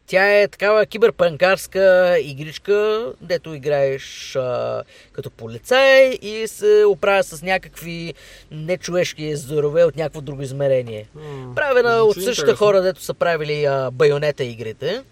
[0.09, 8.13] Тя е такава киберпанкарска игричка, дето играеш а, като полицай и се оправя с някакви
[8.51, 11.07] нечовешки здорове от някакво друго измерение.
[11.15, 12.57] М, Правена от същите интересно.
[12.57, 15.03] хора, дето са правили а, байонета игрите.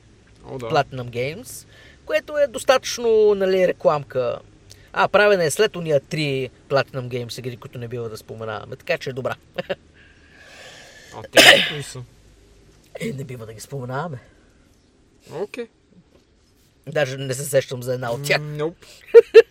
[0.46, 0.66] О, да.
[0.66, 1.68] Platinum Games,
[2.06, 4.40] което е достатъчно нали, рекламка.
[4.94, 8.98] А, правена е след уния три Platinum Games игри, които не бива да споменаваме, така
[8.98, 9.36] че е добра.
[11.16, 11.40] А те
[11.72, 12.00] кои са?
[13.00, 14.18] Е, не бива да ги споменаваме.
[15.34, 15.68] Окей.
[16.88, 18.42] Даже не се сещам за една от тях.
[18.42, 18.86] Nope.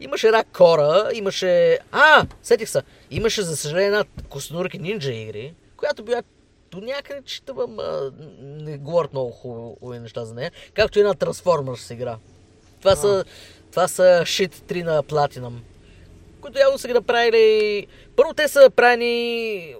[0.00, 1.78] Имаше една кора, имаше...
[1.92, 2.82] А, сетих се.
[3.10, 6.22] Имаше, за съжаление, една Коснурки Нинджа игри, която била
[6.70, 11.94] до някъде читавам, а, не говорят много хубави неща за нея, както и една Transformers
[11.94, 12.18] игра.
[12.80, 13.24] Това са,
[13.70, 15.54] това са Shit 3 на Platinum,
[16.40, 17.86] които явно са ги направили...
[18.16, 19.74] Първо те са правени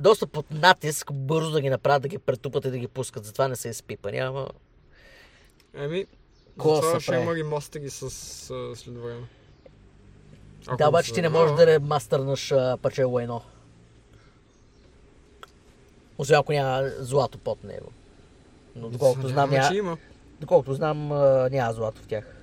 [0.00, 3.48] доста под натиск, бързо да ги направят, да ги претупат и да ги пускат, затова
[3.48, 4.48] не са изпипани, ама...
[5.74, 6.06] Еми,
[6.52, 9.26] Какво това се ще има ремастери с а, след време.
[10.66, 13.40] Ако Да, обаче ти не можеш да ремастърнаш Пачело 1.
[16.18, 17.92] Освен ако няма злато под него.
[18.76, 19.98] Но доколкото знам, Няма,
[20.40, 21.08] доколкото знам
[21.50, 22.39] няма злато в тях.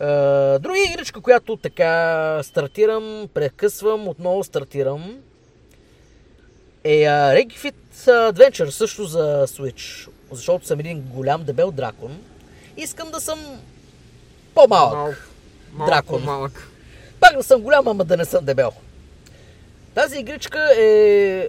[0.00, 5.18] А, друга игричка, която така стартирам, прекъсвам, отново стартирам
[6.84, 7.74] е а, Ring Fit
[8.06, 10.08] Adventure, също за Switch.
[10.32, 12.18] Защото съм един голям дебел дракон.
[12.76, 13.60] Искам да съм
[14.54, 14.94] по-малък.
[14.94, 15.14] Малко.
[15.72, 16.22] Малко Дракон.
[16.22, 16.68] малък.
[17.20, 18.72] Пак да съм голям, ама да не съм дебел.
[19.94, 21.48] Тази игричка е...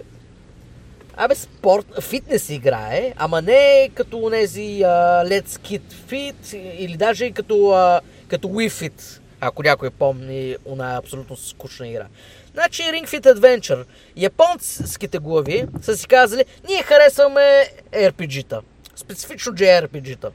[1.16, 7.32] Абе, спорт, фитнес играе, ама не като тези uh, Let's Kid Fit или даже и
[7.32, 12.06] като, uh, като Wii Fit, ако някой помни она абсолютно скучна игра.
[12.52, 13.84] Значи Ring Fit Adventure.
[14.16, 18.60] Японските глави са си казали, ние харесваме RPG-та.
[18.96, 20.30] Специфично JRPG-та.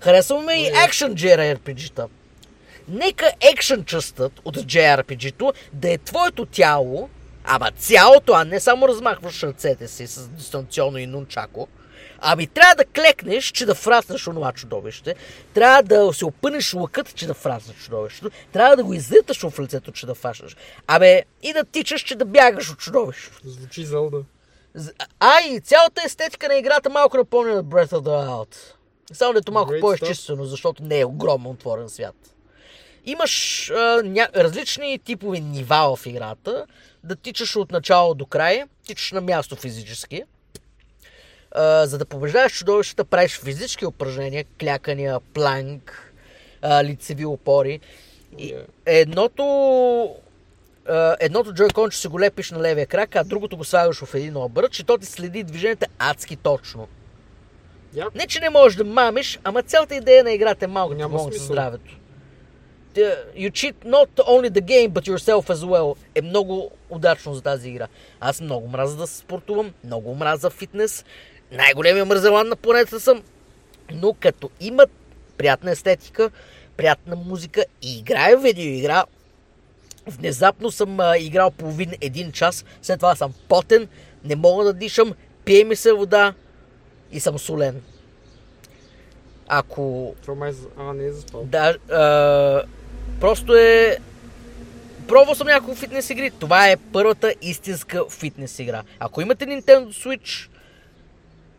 [0.00, 2.06] Харесваме и Action JRPG-та.
[2.88, 7.08] Нека екшен частът от JRPG-то да е твоето тяло,
[7.44, 11.68] ама цялото, а не само размахваш ръцете си с дистанционно и нунчако,
[12.20, 15.14] ами трябва да клекнеш, че да фраснеш онова чудовище,
[15.54, 19.92] трябва да се опънеш лъкът, че да фраснеш чудовището, трябва да го изриташ в лицето,
[19.92, 20.56] че да фашнеш.
[20.86, 23.38] Абе, и да тичаш, че да бягаш от чудовището.
[23.44, 24.22] Звучи Зелда.
[24.74, 28.56] З- А и цялата естетика на играта малко напомня на Breath of the Wild.
[29.12, 32.16] Само дето малко по-изчистено, защото не е огромен отворен свят.
[33.04, 34.28] Имаш а, ня...
[34.36, 36.66] различни типови нива в играта,
[37.04, 40.22] да тичаш от начало до край, тичаш на място физически.
[41.52, 46.12] А, за да побеждаваш чудовищата, правиш физически упражнения, клякания, планк,
[46.62, 47.80] а, лицеви опори.
[48.38, 48.64] И Yeah.
[48.86, 49.44] едното
[50.88, 54.36] а, едното джойконче си го лепиш на левия крак, а другото го слагаш в един
[54.36, 56.88] обръч и то ти следи движенията адски точно.
[57.94, 58.14] Яп.
[58.14, 61.32] Не, че не можеш да мамиш, ама цялата идея на играта е малко Няма помогне
[61.32, 61.52] с смисъл.
[61.54, 61.96] здравето.
[63.36, 67.68] You cheat not only the game, but yourself as well е много удачно за тази
[67.68, 67.86] игра.
[68.20, 71.04] Аз много мраза да спортувам, много мраза фитнес.
[71.52, 73.22] Най-големия мързелан на планетата съм.
[73.92, 74.90] Но като имат
[75.36, 76.30] приятна естетика,
[76.76, 79.04] приятна музика и играя видеоигра,
[80.06, 83.88] Внезапно съм а, играл половин един час, след това съм потен,
[84.24, 85.12] не мога да дишам,
[85.44, 86.34] пие ми се вода
[87.12, 87.82] и съм солен.
[89.48, 90.52] Ако Това май...
[90.52, 91.44] за- А, не е заспал.
[91.44, 92.62] да, а,
[93.20, 93.98] просто е...
[95.08, 96.30] Пробвал съм няколко фитнес игри.
[96.30, 98.82] Това е първата истинска фитнес игра.
[98.98, 100.48] Ако имате Nintendo Switch,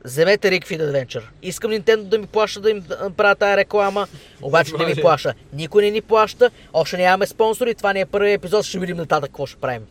[0.06, 1.24] вземете Ring Fit Adventure.
[1.42, 2.84] Искам Nintendo да ми плаща да им
[3.18, 4.08] правя тази реклама,
[4.42, 5.34] обаче не ми плаща.
[5.54, 9.30] Никой не ни плаща, още нямаме спонсори, това не е първият епизод, ще видим нататък
[9.30, 9.84] какво ще правим.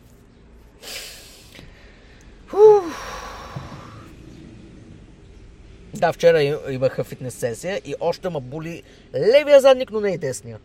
[2.47, 2.83] Фух.
[5.93, 8.83] Да, вчера им- имаха фитнес сесия и още ма боли
[9.15, 10.59] левия задник, но не и десния.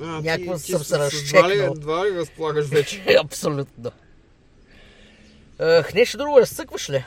[0.00, 1.74] А, Някакво ти съм се разчекнал.
[1.74, 3.02] Два ли, разполагаш вече?
[3.20, 3.90] Абсолютно.
[5.58, 7.04] Ах, нещо друго, разсъкваш ли?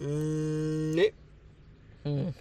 [0.00, 1.10] Не.
[2.04, 2.32] М.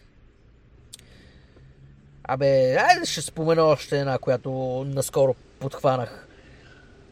[2.24, 4.50] Абе, айде ще спомена още една, която
[4.88, 6.28] наскоро подхванах.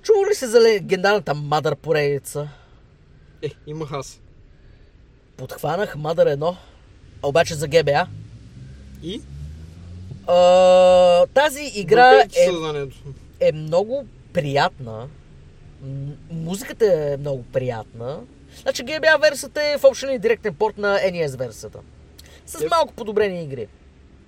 [0.01, 2.49] Чува ли се за легендарната Мадър поредица?
[3.41, 4.21] Е, имах аз.
[5.37, 6.55] Подхванах Мадър 1,
[7.23, 8.07] а обаче за GBA.
[9.03, 9.21] И?
[10.27, 12.27] А, тази игра е,
[13.39, 15.07] е много приятна.
[16.31, 18.19] Музиката е много приятна.
[18.61, 21.79] Значи GBA версията е в общен и директен порт на NES версията.
[22.45, 22.69] С Yep.
[22.69, 23.67] малко подобрени игри.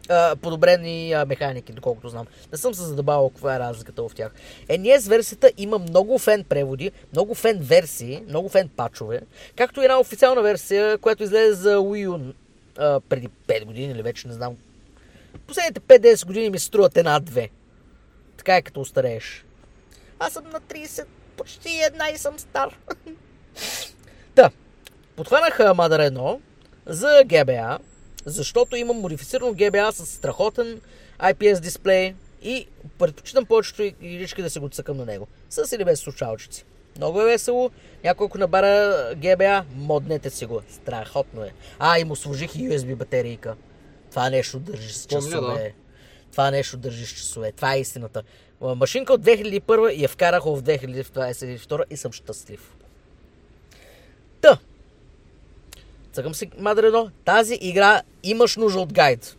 [0.10, 2.28] А, подобрени а, механики, доколкото знам.
[2.52, 4.32] Не съм се задабавал каква е разликата в тях.
[4.70, 9.22] NES версията има много фен преводи, много фен версии, много фен пачове,
[9.56, 12.34] както и една официална версия, която излезе за Wii U
[12.78, 14.58] а, преди 5 години или вече не знам.
[15.48, 17.50] Последните 5-10 години ми струват една-две.
[18.38, 19.46] Така е като устарееш.
[20.20, 21.06] Аз съм на 30,
[21.38, 22.78] почти една и съм стар.
[24.38, 24.52] Та,
[25.16, 26.40] подхванах а, Mother 1
[26.86, 27.78] за GBA,
[28.26, 30.82] защото имам модифицирано GBA с страхотен
[31.20, 32.68] IPS дисплей и
[33.00, 35.28] предпочитам повечето игрички да се го цъкам на него.
[35.50, 36.66] С или без слушалчици.
[36.98, 37.72] Много е весело.
[38.04, 38.68] Някой ако набара
[39.16, 40.62] GBA, моднете си го.
[40.70, 41.52] Страхотно е.
[41.80, 43.56] А, и му сложих и USB батерийка.
[44.10, 45.74] Това нещо държи с Помня, часове.
[46.32, 47.52] Това нещо държи с часове.
[47.52, 48.24] Това е истината.
[48.62, 52.77] Ма, Машинка от 2001 и я вкарах в 2022 и съм щастлив.
[54.42, 54.58] Та.
[56.12, 57.10] Цъкам си Мадър 1.
[57.26, 59.38] Тази игра имаш нужда от гайд.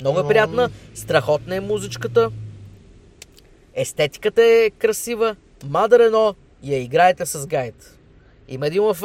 [0.00, 0.28] Много е Ам.
[0.28, 2.30] приятна, страхотна е музичката,
[3.74, 5.36] естетиката е красива.
[5.64, 7.98] 1 я играете с гайд.
[8.48, 8.96] Има един в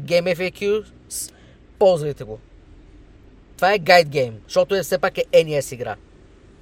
[0.00, 0.84] Game FAQ,
[1.78, 2.38] ползвайте го.
[3.56, 5.96] Това е гайд гейм, защото е все пак е NES игра.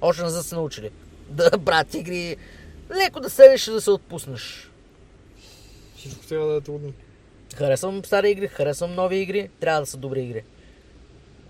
[0.01, 0.91] Още не са се научили.
[1.29, 2.37] Да правят игри,
[2.95, 4.68] леко да седнеш и да се отпуснеш.
[5.99, 6.93] Всичко трябва да е трудно.
[7.55, 10.43] Харесвам стари игри, харесвам нови игри, трябва да са добри игри.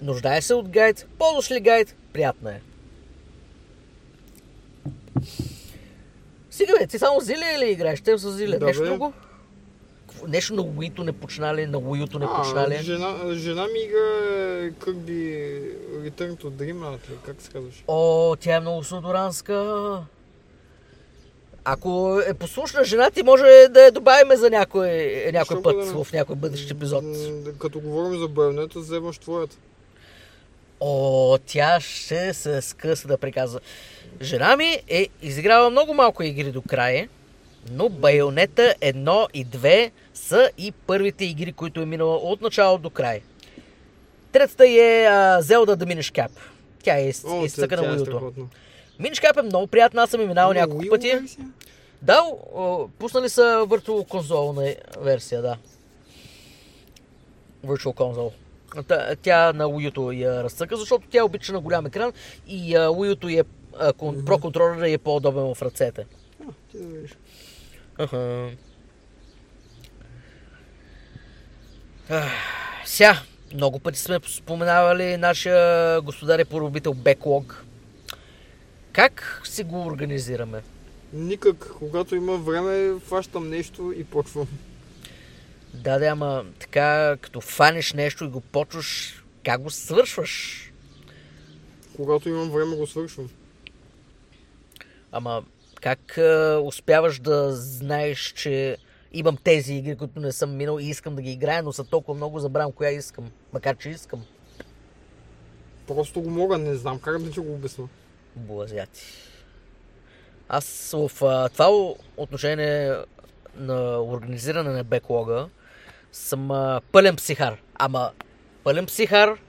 [0.02, 2.62] Нуждае се от гайд, ползваш ли гайд, приятно е.
[6.50, 8.02] Сега бе, ти само Зиле или играеш?
[8.02, 8.58] Те с Зиле.
[8.58, 8.88] Да, Нещо бе.
[8.88, 9.14] друго?
[10.28, 12.78] Нещо на Wii-то не почнали, на Wii-то не А, почнали.
[12.78, 13.98] жена, жена ми игра
[14.72, 17.84] Kirby Return to Dreamland, как се казваш?
[17.88, 19.98] О, тя е много судоранска.
[21.64, 24.90] Ако е послушна жена ти, може да я добавиме за някой,
[25.34, 26.04] някой Що път бъдем?
[26.04, 27.04] в някой бъдещ епизод.
[27.60, 29.56] Като говорим за байонета, вземаш твоята.
[30.80, 33.60] О, тя ще се скъса да приказва.
[34.22, 37.10] Жена ми е изиграла много малко игри до края,
[37.72, 42.90] но Байонета 1 и 2 са и първите игри, които е минала от начало до
[42.90, 43.22] край.
[44.32, 46.30] Третата е а, Zelda The Minish Cap.
[46.84, 48.06] Тя е из, О, изцъка тя на е Wii-то.
[48.06, 48.44] страхотна.
[49.02, 51.12] Cap е много приятна, аз съм я минал На няколко пъти.
[51.12, 51.46] версия?
[52.02, 52.22] Да,
[53.00, 55.58] пуснали са Virtual Console версия, да.
[57.66, 58.32] Virtual Console.
[59.22, 62.14] Тя на Wii я разцъка, защото тя обича на голям екран
[62.48, 63.44] и Wii е,
[63.94, 66.06] Pro контролера е по-удобен в ръцете.
[66.42, 67.18] А, ти да видиш.
[67.98, 68.50] Аха.
[72.10, 72.32] Ах,
[72.86, 73.20] Сега,
[73.54, 77.54] много пъти сме споменавали нашия господар и поробител Backlog.
[79.00, 80.64] Как си го организираме?
[81.14, 84.48] Никак, когато има време, фащам нещо и почвам.
[85.74, 90.64] Да, да, ама така, като фанеш нещо и го почваш, как го свършваш?
[91.96, 93.30] Когато имам време, го свършвам.
[95.12, 95.44] Ама
[95.82, 98.78] как а, успяваш да знаеш, че
[99.14, 102.18] имам тези игри, които не съм минал и искам да ги играя, но са толкова
[102.18, 103.32] много, забравям коя искам.
[103.54, 104.26] Макар, че искам.
[105.88, 107.88] Просто го мога, не знам как да ти го обясня.
[108.36, 109.06] Блазяти.
[110.50, 112.96] Аз в а, това отношение
[113.56, 115.48] на организиране на беклога
[116.12, 117.58] съм а, пълен психар.
[117.76, 118.12] Ама
[118.64, 119.40] пълен психар.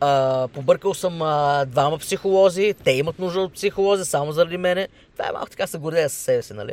[0.00, 2.74] А, побъркал съм а, двама психолози.
[2.84, 4.88] Те имат нужда от психолози само заради мене.
[5.12, 6.72] Това е малко така се гордея със себе си, нали?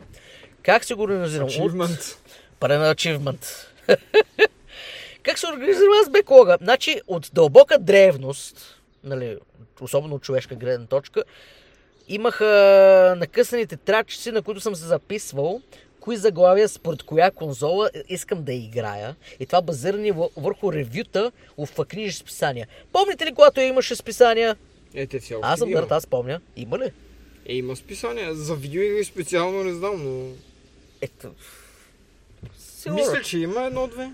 [0.64, 1.50] Как се го организирам?
[1.50, 2.18] Achievement.
[2.60, 3.72] Пълен ачивмент.
[5.24, 6.58] как се организирам аз беклога?
[6.62, 8.77] Значи, от дълбока древност,
[9.08, 9.38] нали,
[9.82, 11.24] особено от човешка гледна точка,
[12.08, 15.62] имах а, накъсаните трачици, на които съм се записвал,
[16.00, 19.16] кои заглавия според коя конзола искам да играя.
[19.40, 22.68] И това базирани въ- върху ревюта в книжни списания.
[22.92, 24.56] Помните ли, когато имаше списания?
[24.94, 26.42] Е, те все Аз съм дърт, аз помня.
[26.56, 26.92] Има ли?
[27.46, 28.36] Е, има списания.
[28.36, 30.32] За видеоигри специално не знам, но...
[31.02, 31.32] Ето.
[32.58, 33.00] Сигурно.
[33.02, 34.12] Мисля, че има едно-две.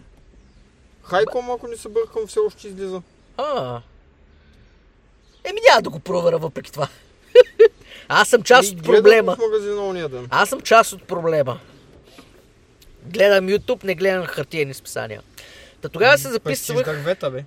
[1.04, 3.02] Хайком, ако не се бъркам, все още излиза.
[3.38, 3.82] А.
[5.44, 6.88] Еми няма да го проверя въпреки това.
[8.08, 9.38] Аз съм част от проблема.
[10.30, 11.60] Аз съм част от проблема.
[13.06, 15.22] Гледам YouTube, не гледам хартиени списания.
[15.82, 16.86] Та тогава се записвах...
[16.86, 17.44] дървета, бе.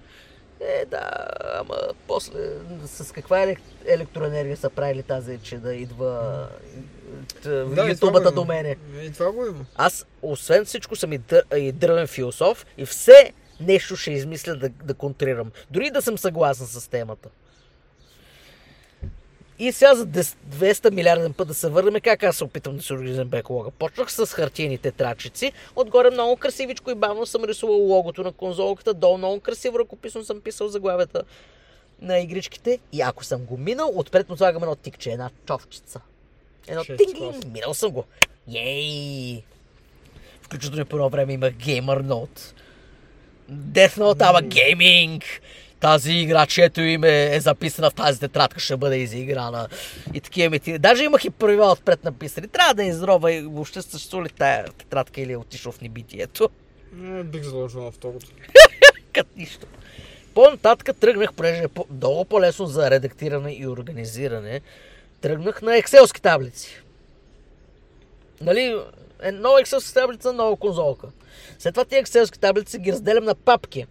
[0.60, 2.38] Е, да, ама после
[2.86, 3.58] с каква елек...
[3.86, 6.46] електроенергия са правили тази, че да идва
[7.42, 8.76] това ютубата до мене.
[9.02, 9.64] И това го има.
[9.76, 11.42] Аз, освен всичко, съм и, дър...
[11.56, 15.50] и дръвен философ и все нещо ще измисля да, да контрирам.
[15.70, 17.28] Дори да съм съгласен с темата.
[19.58, 22.82] И сега за 10 200 милиарден път да се върнем, как аз се опитвам да
[22.82, 23.70] се организирам беклога.
[23.70, 29.18] Почнах с хартиените трачици, отгоре много красивичко и бавно съм рисувал логото на конзолката, долу
[29.18, 31.22] много красиво ръкописно съм писал заглавията
[32.00, 36.00] на игричките и ако съм го минал, отпред му слагам едно тикче, една човчица.
[36.68, 38.04] Едно тинг, минал съм го.
[38.54, 39.42] Ей!
[40.42, 42.54] Включително и по едно време имах Gamer Note.
[43.50, 45.24] Death Note, ама гейминг!
[45.80, 49.68] Тази игра, чието име е записана в тази тетрадка, ще бъде изиграна.
[50.14, 50.78] И такива ми.
[50.78, 52.48] Даже имах и правила отпред написани.
[52.48, 56.50] Трябва да изрова и въобще съществува ли тая тетрадка или е отишъл в небитието.
[57.04, 58.26] Е, бих заложил на второто.
[59.14, 59.66] Кът нищо.
[60.34, 64.60] По-нататък тръгнах, понеже е много по-лесно за редактиране и организиране,
[65.20, 66.82] тръгнах на екселски таблици.
[68.40, 68.78] Нали,
[69.22, 71.06] е нова екселска таблица, нова конзолка.
[71.58, 73.86] След това тези екселски таблици ги разделям на папки.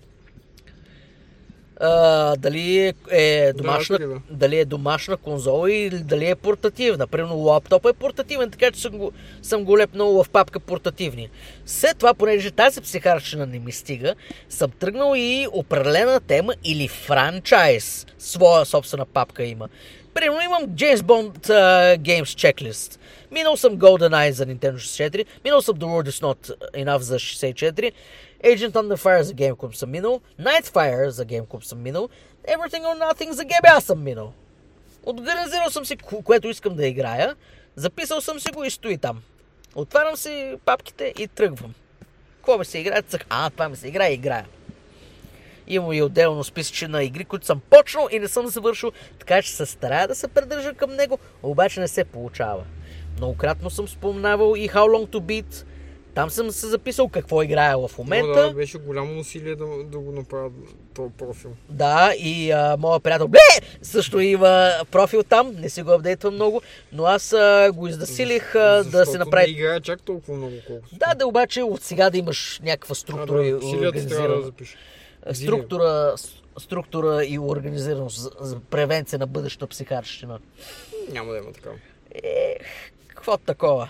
[1.80, 4.22] А, дали е, е домашна, такива.
[4.30, 7.08] дали е домашна конзола или дали е портативна.
[7.08, 9.12] Примерно лаптопа е портативен, така че съм го,
[9.42, 11.30] съм го лепнал в папка портативни.
[11.66, 14.16] След това, понеже тази психарщина не ми стига,
[14.50, 18.06] съм тръгнал и определена тема или франчайз.
[18.20, 19.70] Своя собствена папка има.
[20.14, 23.00] Примерно имам James Bond uh, Games Checklist.
[23.32, 27.92] Минал съм GoldenEye за Nintendo 64, минал съм The World is Not Enough за 64,
[28.44, 32.10] Agent on the Fire за GameCube съм минал, Nightfire за GameCube съм минал,
[32.48, 34.34] Everything or Nothing за GB аз съм минал.
[35.06, 37.36] Организирал съм си, ко- което искам да играя,
[37.76, 39.22] записал съм си го и стои там.
[39.76, 41.74] Отварям си папките и тръгвам.
[42.36, 43.02] Какво ми се играе?
[43.02, 44.46] Цък, а, това ми се играе, играя.
[45.68, 49.52] Имам и отделно списъче на игри, които съм почнал и не съм завършил, така че
[49.52, 52.64] се старая да се придържа към него, обаче не се получава.
[53.18, 55.66] Многократно съм спомнавал и How Long to Beat.
[56.16, 58.48] Там съм се записал какво играя в момента.
[58.48, 60.50] да, беше голямо усилие да, да го направя
[60.94, 61.52] този профил.
[61.70, 63.40] Да, и а, моят приятел Бле!
[63.82, 66.62] също има профил там, не си го апдейтвам много,
[66.92, 69.46] но аз а, го издасилих а, да се направи...
[69.46, 70.96] не играя чак толкова много, колкото.
[70.96, 74.42] Да, да, обаче от сега да имаш някаква А, структура и да, усилията трябва да
[74.42, 74.78] запиша.
[75.34, 76.16] Структура,
[76.60, 80.40] структура и организираност за, за превенция на бъдеща психарщина.
[81.12, 81.76] Няма да има такава.
[82.24, 83.90] Ех, какво такова?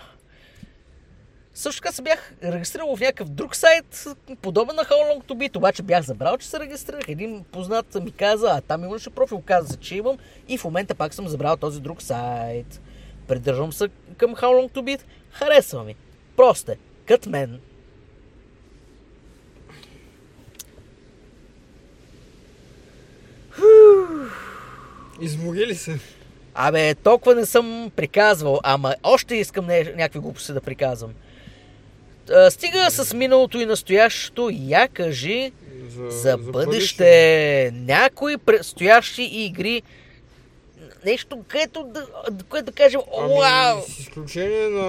[1.55, 4.05] Също така се бях регистрирал в някакъв друг сайт,
[4.41, 7.09] подобен на How Long to Beat, обаче бях забрал, че се регистрирах.
[7.09, 10.95] Един познат ми каза, а там имаше профил, каза се, че имам и в момента
[10.95, 12.81] пак съм забрал този друг сайт.
[13.27, 13.87] Придържам се
[14.17, 15.01] към How Long to Beat,
[15.31, 15.95] харесва ми.
[16.35, 16.77] Просто е,
[17.07, 17.59] кът мен.
[25.21, 25.99] Измори ли се?
[26.53, 31.13] Абе, толкова не съм приказвал, ама още искам не, някакви глупости да приказвам.
[32.31, 35.51] А, стига с миналото и настоящето, я кажи
[35.97, 37.71] За, за, бъдеще.
[37.73, 39.81] Някои предстоящи игри,
[41.05, 42.07] нещо, което да,
[42.49, 43.81] което да кажем, Ами, вау!
[43.81, 44.85] с изключение на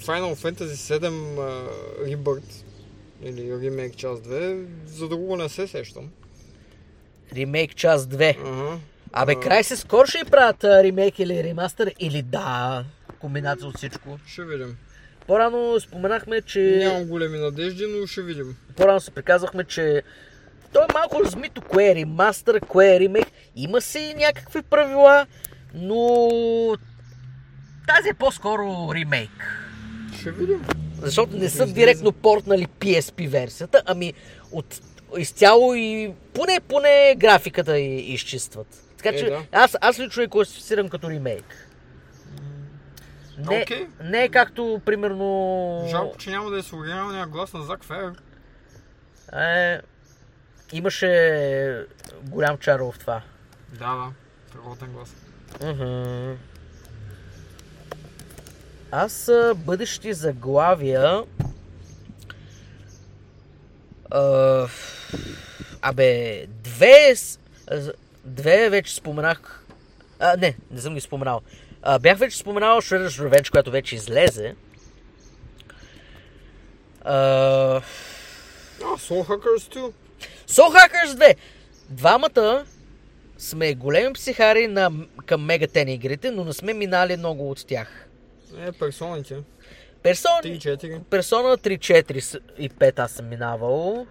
[0.00, 1.68] Final Fantasy 7 uh,
[2.04, 2.64] Rebirth
[3.22, 6.10] или Remake част 2, за друго не се сещам.
[7.36, 8.36] Ремейк част 2.
[8.44, 8.78] Ага.
[9.12, 12.84] Абе, край се скоро ще правят ремейк или ремастър, или да,
[13.18, 14.18] комбинация от всичко.
[14.26, 14.76] Ще видим.
[15.26, 16.60] По-рано споменахме, че...
[16.60, 18.56] Нямам големи надежди, но ще видим.
[18.76, 20.02] по-рано се приказахме, че
[20.72, 23.26] то е малко размито кое е ремастър, кое е ремейк.
[23.56, 25.26] Има си някакви правила,
[25.74, 26.18] но
[27.88, 29.58] тази е по-скоро ремейк.
[30.20, 30.64] Ще видим.
[31.02, 34.12] Защото не са директно портнали PSP версията, ами
[34.52, 34.80] от
[35.18, 38.66] изцяло и поне, поне графиката изчистват.
[38.96, 39.42] Така Е, че да.
[39.52, 41.68] аз, аз лично я класифицирам като ремейк.
[43.38, 43.88] Не, Окей.
[44.02, 45.86] не е както, примерно...
[45.90, 48.12] Жалко, че няма да е с оригиналния глас на Зак Фер.
[49.40, 49.80] Е,
[50.72, 51.86] имаше
[52.22, 53.22] голям чар в това.
[53.68, 54.12] Да, да.
[54.48, 55.14] Страхотен глас.
[55.64, 56.36] Мгм.
[58.90, 61.22] Аз бъдещи заглавия...
[64.10, 64.68] А,
[65.82, 67.14] абе, две...
[68.24, 69.64] Две вече споменах...
[70.18, 71.40] А, не, не съм ги споменал.
[71.82, 74.54] А, бях вече споменал Shredder's Revenge, която вече излезе.
[77.02, 77.82] А, А,
[78.98, 79.92] Soul Hackers 2.
[80.48, 81.36] Soul Hackers 2!
[81.90, 82.64] Двамата
[83.38, 84.90] сме големи психари на,
[85.26, 88.08] към Мега Тен игрите, но не сме минали много от тях.
[88.58, 89.36] Е, персоните.
[90.02, 91.02] Персона, 3-4.
[91.02, 94.06] персона 3, 4 с- и 5 аз съм минавал.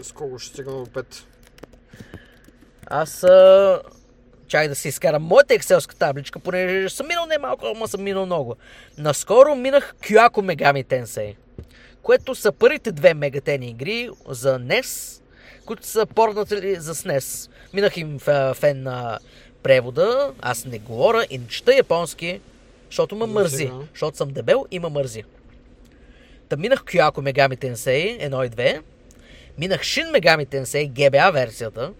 [0.00, 1.24] Е, Скоро ще стигна до 5.
[2.86, 3.80] Аз а...
[4.50, 8.26] чак да си изкарам моята екселска табличка, понеже съм минал не малко, ама съм минал
[8.26, 8.56] много.
[8.98, 11.34] Наскоро минах Kyoako Megami Tensei,
[12.02, 15.20] което са първите две мегатени игри за NES,
[15.66, 17.50] които са порнати за SNES.
[17.74, 19.18] Минах им в фен на
[19.62, 22.40] превода, аз не говоря и не чета японски,
[22.86, 23.70] защото ме мързи.
[23.92, 25.24] Защото съм дебел и ме мързи.
[26.48, 28.82] Та минах Kyoako Megami Tensei 1 и 2,
[29.58, 31.92] минах Shin Megami Tensei GBA версията,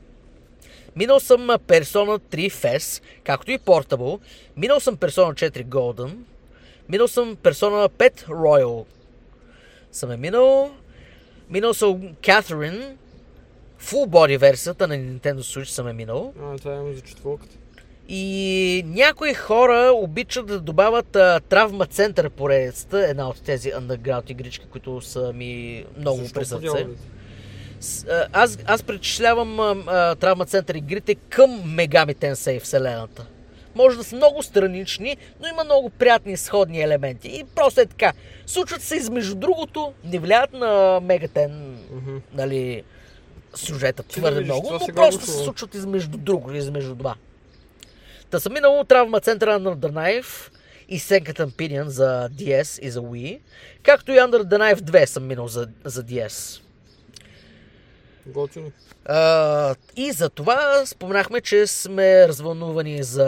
[0.97, 4.21] Минал съм Persona 3 FES, както и Portable.
[4.57, 6.11] Минал съм Persona 4 Golden.
[6.89, 8.85] Минал съм Persona 5 Royal.
[9.93, 10.71] Съм е минал.
[11.51, 12.93] Минал съм Catherine.
[13.83, 16.35] Full body версията на Nintendo Switch съм е минал.
[16.43, 17.57] А, това имам за четвърката.
[18.09, 24.67] И някои хора обичат да добавят а, Травма Център поредицата, една от тези underground игрички,
[24.67, 26.67] които са ми много Защо при сърце.
[26.67, 27.01] подявалите?
[28.33, 33.27] Аз, аз причислявам а, а, Травма Център игрите към Megami Tensei вселената.
[33.75, 37.29] Може да са много странични, но има много приятни сходни елементи.
[37.29, 38.13] И просто е така.
[38.47, 42.17] Случват се измежду другото, не влияят на Мегатен, Мгм.
[42.33, 42.83] нали,
[43.55, 47.15] сюжета твърде много, но просто се случват измежду друго, измежду два.
[48.31, 50.51] Та съм минал Травма Центъра на Knife
[50.89, 53.41] и Second Opinion за DS и за Wii,
[53.83, 56.61] както и Under the Knife 2 съм минал за, за DS.
[58.31, 58.73] Готино.
[59.05, 63.27] А, и за това споменахме, че сме развълнувани за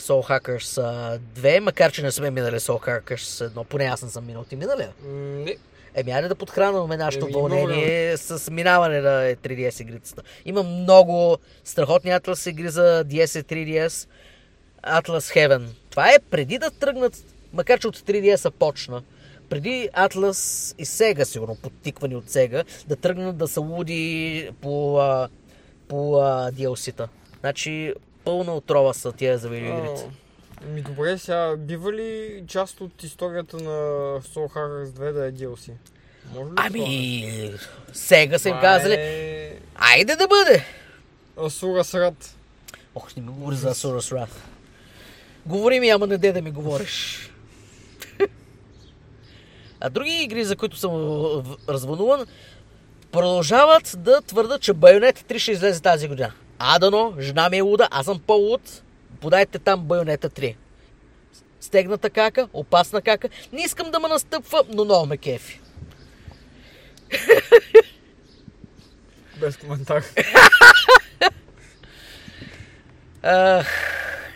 [0.00, 4.08] Soul Hackers а, 2, макар че не сме минали Soul Hackers 1, поне аз не
[4.08, 4.44] съм минал.
[4.44, 4.80] Ти минали?
[4.80, 5.08] ли?
[5.08, 5.56] М, Не.
[5.94, 10.22] Еми, айде да подхранваме нашето Еми, вълнение с минаване на 3DS игрицата.
[10.44, 14.08] Има много страхотни Atlas игри за DS и 3DS.
[14.86, 15.62] Atlas Heaven.
[15.90, 17.16] Това е преди да тръгнат,
[17.52, 19.02] макар че от 3DS почна,
[19.48, 20.38] преди Atlas
[20.78, 25.28] и Sega, сигурно подтиквани от Sega, да тръгнат да са луди по, а,
[25.88, 27.08] по а, DLC-та.
[27.40, 27.94] Значи
[28.24, 30.10] пълна отрова са тия за видеоигрите.
[30.62, 33.70] А, Ми добре, сега бива ли част от историята на
[34.20, 35.70] Soul Hackers 2 да е DLC?
[36.34, 37.52] Може ли Ами,
[37.92, 38.60] Сега са им това?
[38.62, 39.58] казали, Е...
[39.76, 40.64] айде да бъде.
[41.36, 42.34] Асура Срат.
[42.94, 44.28] Ох, не ми говори за Асурас Wrath.
[45.46, 47.30] Говори ми, ама не де да ми говориш.
[49.80, 50.92] а други игри, за които съм
[51.68, 52.26] развълнуван,
[53.12, 56.32] продължават да твърдат, че Байонета 3 ще излезе тази година.
[56.58, 58.82] Адано, жена ми е луда, аз съм по-луд.
[59.20, 60.56] Подайте там Байонета 3.
[61.60, 63.28] Стегната кака, опасна кака.
[63.52, 65.60] Не искам да ме настъпва, но много ме кефи.
[69.40, 70.04] Без коментар.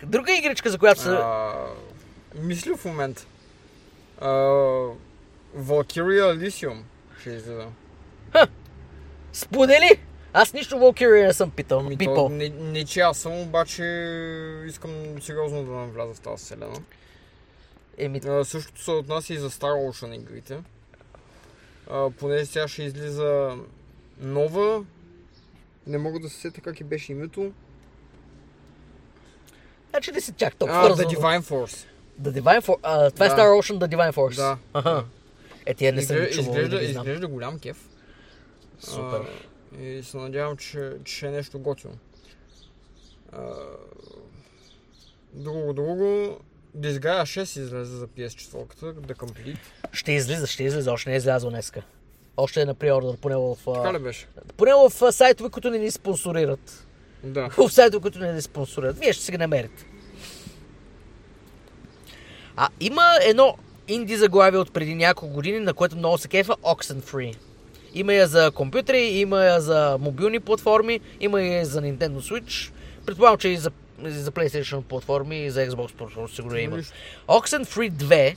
[0.03, 1.17] Друга игричка, за която се...
[2.35, 3.25] Мисля в момента.
[5.57, 6.81] Valkyria Elysium
[7.19, 7.65] ще излезе.
[9.33, 9.99] Сподели!
[10.33, 11.79] Аз нищо Valkyrie не съм питал.
[11.79, 13.83] Ами то, не, не че аз съм, обаче
[14.67, 14.91] искам
[15.21, 16.75] сериозно да навляза в тази вселена.
[17.97, 20.59] Еми, А, същото се отнася и за Star Ocean игрите.
[21.91, 23.57] А, понеже сега ще излиза
[24.19, 24.83] нова.
[25.87, 27.51] Не мога да се сетя как и беше името.
[29.89, 31.17] значи не си чак толкова А, The.
[31.17, 31.85] Divine Force.
[32.21, 32.79] The Divine Force.
[32.83, 33.35] А, това е Да.
[33.35, 34.35] Star Ocean The Divine Force.
[34.35, 34.57] Да.
[34.73, 35.05] Аха.
[35.65, 37.89] Е, тия не съм Изглежда, чувал, изглежда, да изглежда голям кеф.
[38.79, 39.21] Супер.
[39.77, 41.97] А, и се надявам, че, че е нещо готино.
[43.31, 43.41] А,
[45.33, 46.39] друго, друго.
[46.77, 49.57] Disgaea 6 излезе за PS4, The Complete.
[49.91, 50.91] Ще излиза, ще излиза.
[50.91, 51.81] Още не е излязъл днеска.
[52.37, 54.27] Още е на приордър, поне в, Така ли беше?
[54.57, 56.87] поне в сайтове, които не ни спонсорират.
[57.23, 57.49] Да.
[57.57, 58.99] В сайтове, които не ни спонсорират.
[58.99, 59.85] Вие ще си ги намерите.
[62.55, 63.57] А има едно
[63.87, 67.35] инди заглавие от преди няколко години, на което много се кефа Oxenfree.
[67.93, 72.71] Има я за компютри, има я за мобилни платформи, има я за Nintendo Switch.
[73.05, 73.71] Предполагам, че и за,
[74.05, 76.77] за PlayStation платформи и за Xbox платформи сигурно има.
[76.77, 76.93] Нищо.
[77.27, 78.35] Oxenfree 2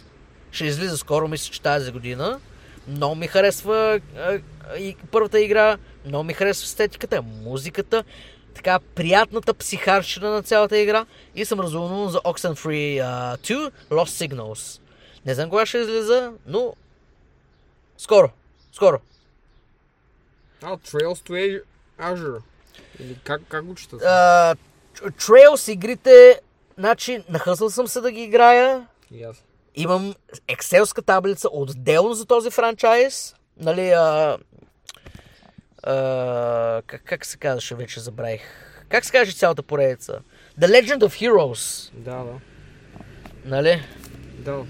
[0.53, 2.41] ще излиза скоро, мисля, че тази година.
[2.89, 4.41] Много ми харесва а,
[4.79, 5.77] и първата игра,
[6.07, 8.05] много ми харесва естетиката, музиката,
[8.55, 14.81] така приятната психарщина на цялата игра и съм развълнуван за Oxenfree а, 2 Lost Signals.
[15.27, 16.75] Не знам кога ще излиза, но
[17.99, 18.31] скоро,
[18.73, 19.01] скоро.
[20.63, 21.63] А, Trails to
[22.01, 22.41] Azure.
[23.01, 24.03] Или как, как го четат?
[24.03, 24.57] А,
[24.95, 26.41] Trails игрите,
[26.79, 28.87] значи нахъсал съм се да ги играя,
[29.29, 29.37] аз.
[29.75, 30.15] имам
[30.49, 33.35] екселска таблица отделно за този франчайз.
[33.57, 34.39] Нали, а,
[35.83, 38.43] а, как, как се казваше, вече забравих.
[38.89, 40.21] Как се казваше цялата поредица?
[40.61, 42.33] The Legend of Heroes, Да, да.
[43.45, 43.83] нали?
[44.39, 44.65] Да.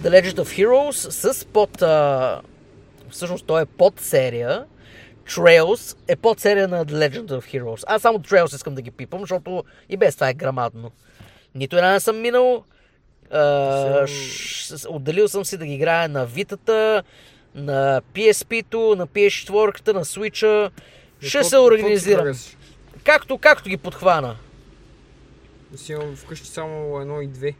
[0.00, 1.82] The Legend of Heroes с под...
[1.82, 2.40] А,
[3.10, 4.64] всъщност той е под серия.
[5.28, 7.84] Trails е под серия на The Legend of Heroes.
[7.86, 10.90] Аз само Trails искам да ги пипам, защото и без това е грамадно.
[11.54, 12.64] Нито една не съм минал.
[13.30, 17.02] А, ш- отделил съм си да ги играя на Витата,
[17.54, 20.70] на PSP-то, на PS4, на Switch-а.
[21.20, 22.34] Ще се организирам.
[23.04, 24.36] Както, както ги подхвана.
[25.76, 27.54] Си имам вкъщи само едно и две.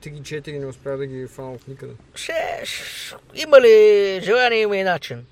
[0.00, 1.92] Три ги четири не успя да ги фана от никъде.
[2.14, 2.62] Ще,
[3.34, 5.26] има ли желание, има и начин.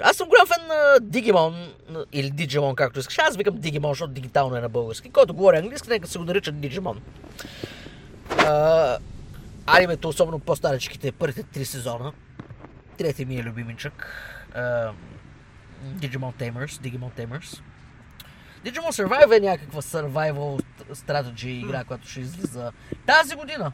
[0.00, 1.72] Аз съм голям фен на Digimon,
[2.12, 3.18] или Digimon, както искаш.
[3.18, 5.10] Аз викам Digimon, защото дигитално е на български.
[5.10, 6.96] Който говори английски, нека се го нарича Digimon.
[8.38, 8.98] А,
[9.66, 12.12] анимето, особено по-старичките, първите три сезона.
[12.98, 14.06] Трети ми е любимичък.
[14.54, 14.92] А,
[15.84, 17.60] Digimon Tamers, Digimon Tamers.
[18.64, 22.72] Digimon Survive е някаква survival strategy игра, която ще излиза
[23.06, 23.72] тази година.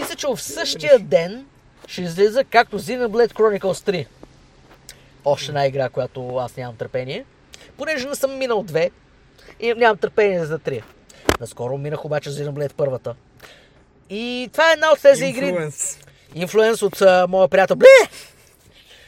[0.00, 1.46] Мисля, че в същия ден
[1.86, 4.06] ще излиза както Xenoblade Chronicles 3.
[5.24, 7.24] Още една игра, която аз нямам търпение.
[7.76, 8.90] Понеже не съм минал две
[9.60, 10.82] и нямам търпение за три.
[11.40, 13.14] Наскоро минах обаче Xenoblade първата.
[14.10, 15.46] И това е една от тези игри.
[16.34, 16.82] Инфлуенс.
[16.82, 17.76] От а, моя приятел.
[17.76, 18.08] Бле!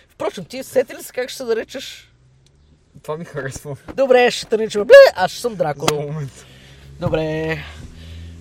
[0.09, 2.14] Впрочем, ти сети ли се как ще се наричаш?
[3.03, 3.77] Това ми харесва.
[3.95, 4.85] Добре, ще наричаме.
[4.85, 4.95] Бле!
[5.15, 5.89] Аз ще съм Дракон.
[5.89, 6.47] За момент.
[7.01, 7.59] Добре.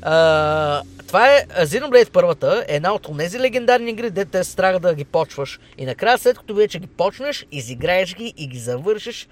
[0.02, 4.96] А, това е Xenoblade първата, е една от тези легендарни игри, де те страх да
[4.96, 5.60] ги почваш.
[5.78, 9.28] И накрая, след като вече ги почнеш, изиграеш ги и ги завършиш,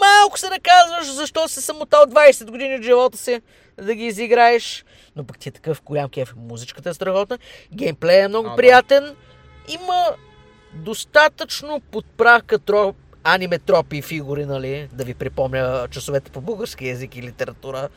[0.00, 3.40] малко се наказваш, защо си самотал 20 години от живота си
[3.82, 4.84] да ги изиграеш.
[5.16, 6.34] Но пък ти е такъв голям кеф.
[6.36, 7.38] Музичката е страхотна,
[7.74, 8.56] геймплея е много А, да.
[8.56, 9.16] приятен.
[9.68, 10.04] има
[10.74, 12.94] достатъчно подправка тро...
[13.24, 17.88] аниме тропи и фигури, нали, да ви припомня часовете по български язик и литература,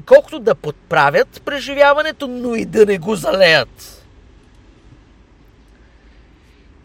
[0.00, 4.04] колкото да подправят преживяването, но и да не го залеят.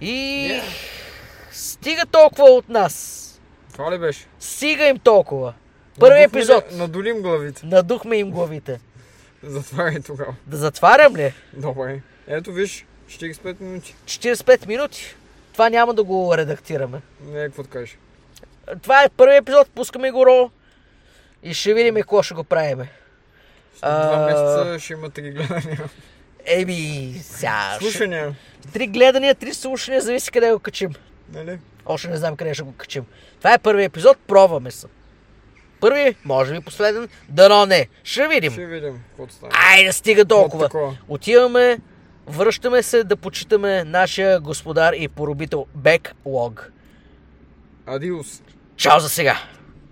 [0.02, 0.12] И
[0.52, 0.62] Yeah.
[1.52, 3.22] стига толкова от нас.
[3.74, 4.26] Това ли беше?
[4.40, 5.54] Стига им толкова.
[6.00, 6.64] Първи Надухме ли- епизод.
[6.72, 7.66] Надулим главите.
[7.66, 8.80] Надухме им главите.
[9.44, 10.36] Затваряй тогава.
[10.48, 11.34] Да затварям ли?
[11.54, 12.02] Добре.
[12.28, 13.96] Ето виж, 45 минути.
[14.06, 15.16] 45 минути.
[15.56, 17.02] Това няма да го редактираме.
[17.22, 17.98] Не, какво да кажеш.
[18.82, 20.52] Това е първи епизод, пускаме го ро.
[21.44, 22.90] И ще видим какво ще го правиме.
[23.74, 25.84] След два месеца ще има три гледания.
[26.46, 27.78] Еми, сега.
[27.80, 28.36] Слушания.
[28.74, 30.94] Три гледания, три слушания, зависи къде го качим.
[31.34, 31.60] Нали?
[31.86, 33.06] Още не знам къде ще го качим.
[33.38, 34.88] Това е първи епизод, пробваме се.
[35.80, 37.88] Първи, може би последен, дано не.
[38.04, 38.52] Ще видим.
[38.52, 39.52] Ще видим какво стане.
[39.74, 40.98] Айде, стига толкова.
[41.08, 41.80] Отиваме,
[42.28, 46.72] връщаме се да почитаме нашия господар и поробител Беклог.
[47.86, 48.42] Адиус.
[48.76, 49.38] Чао за сега!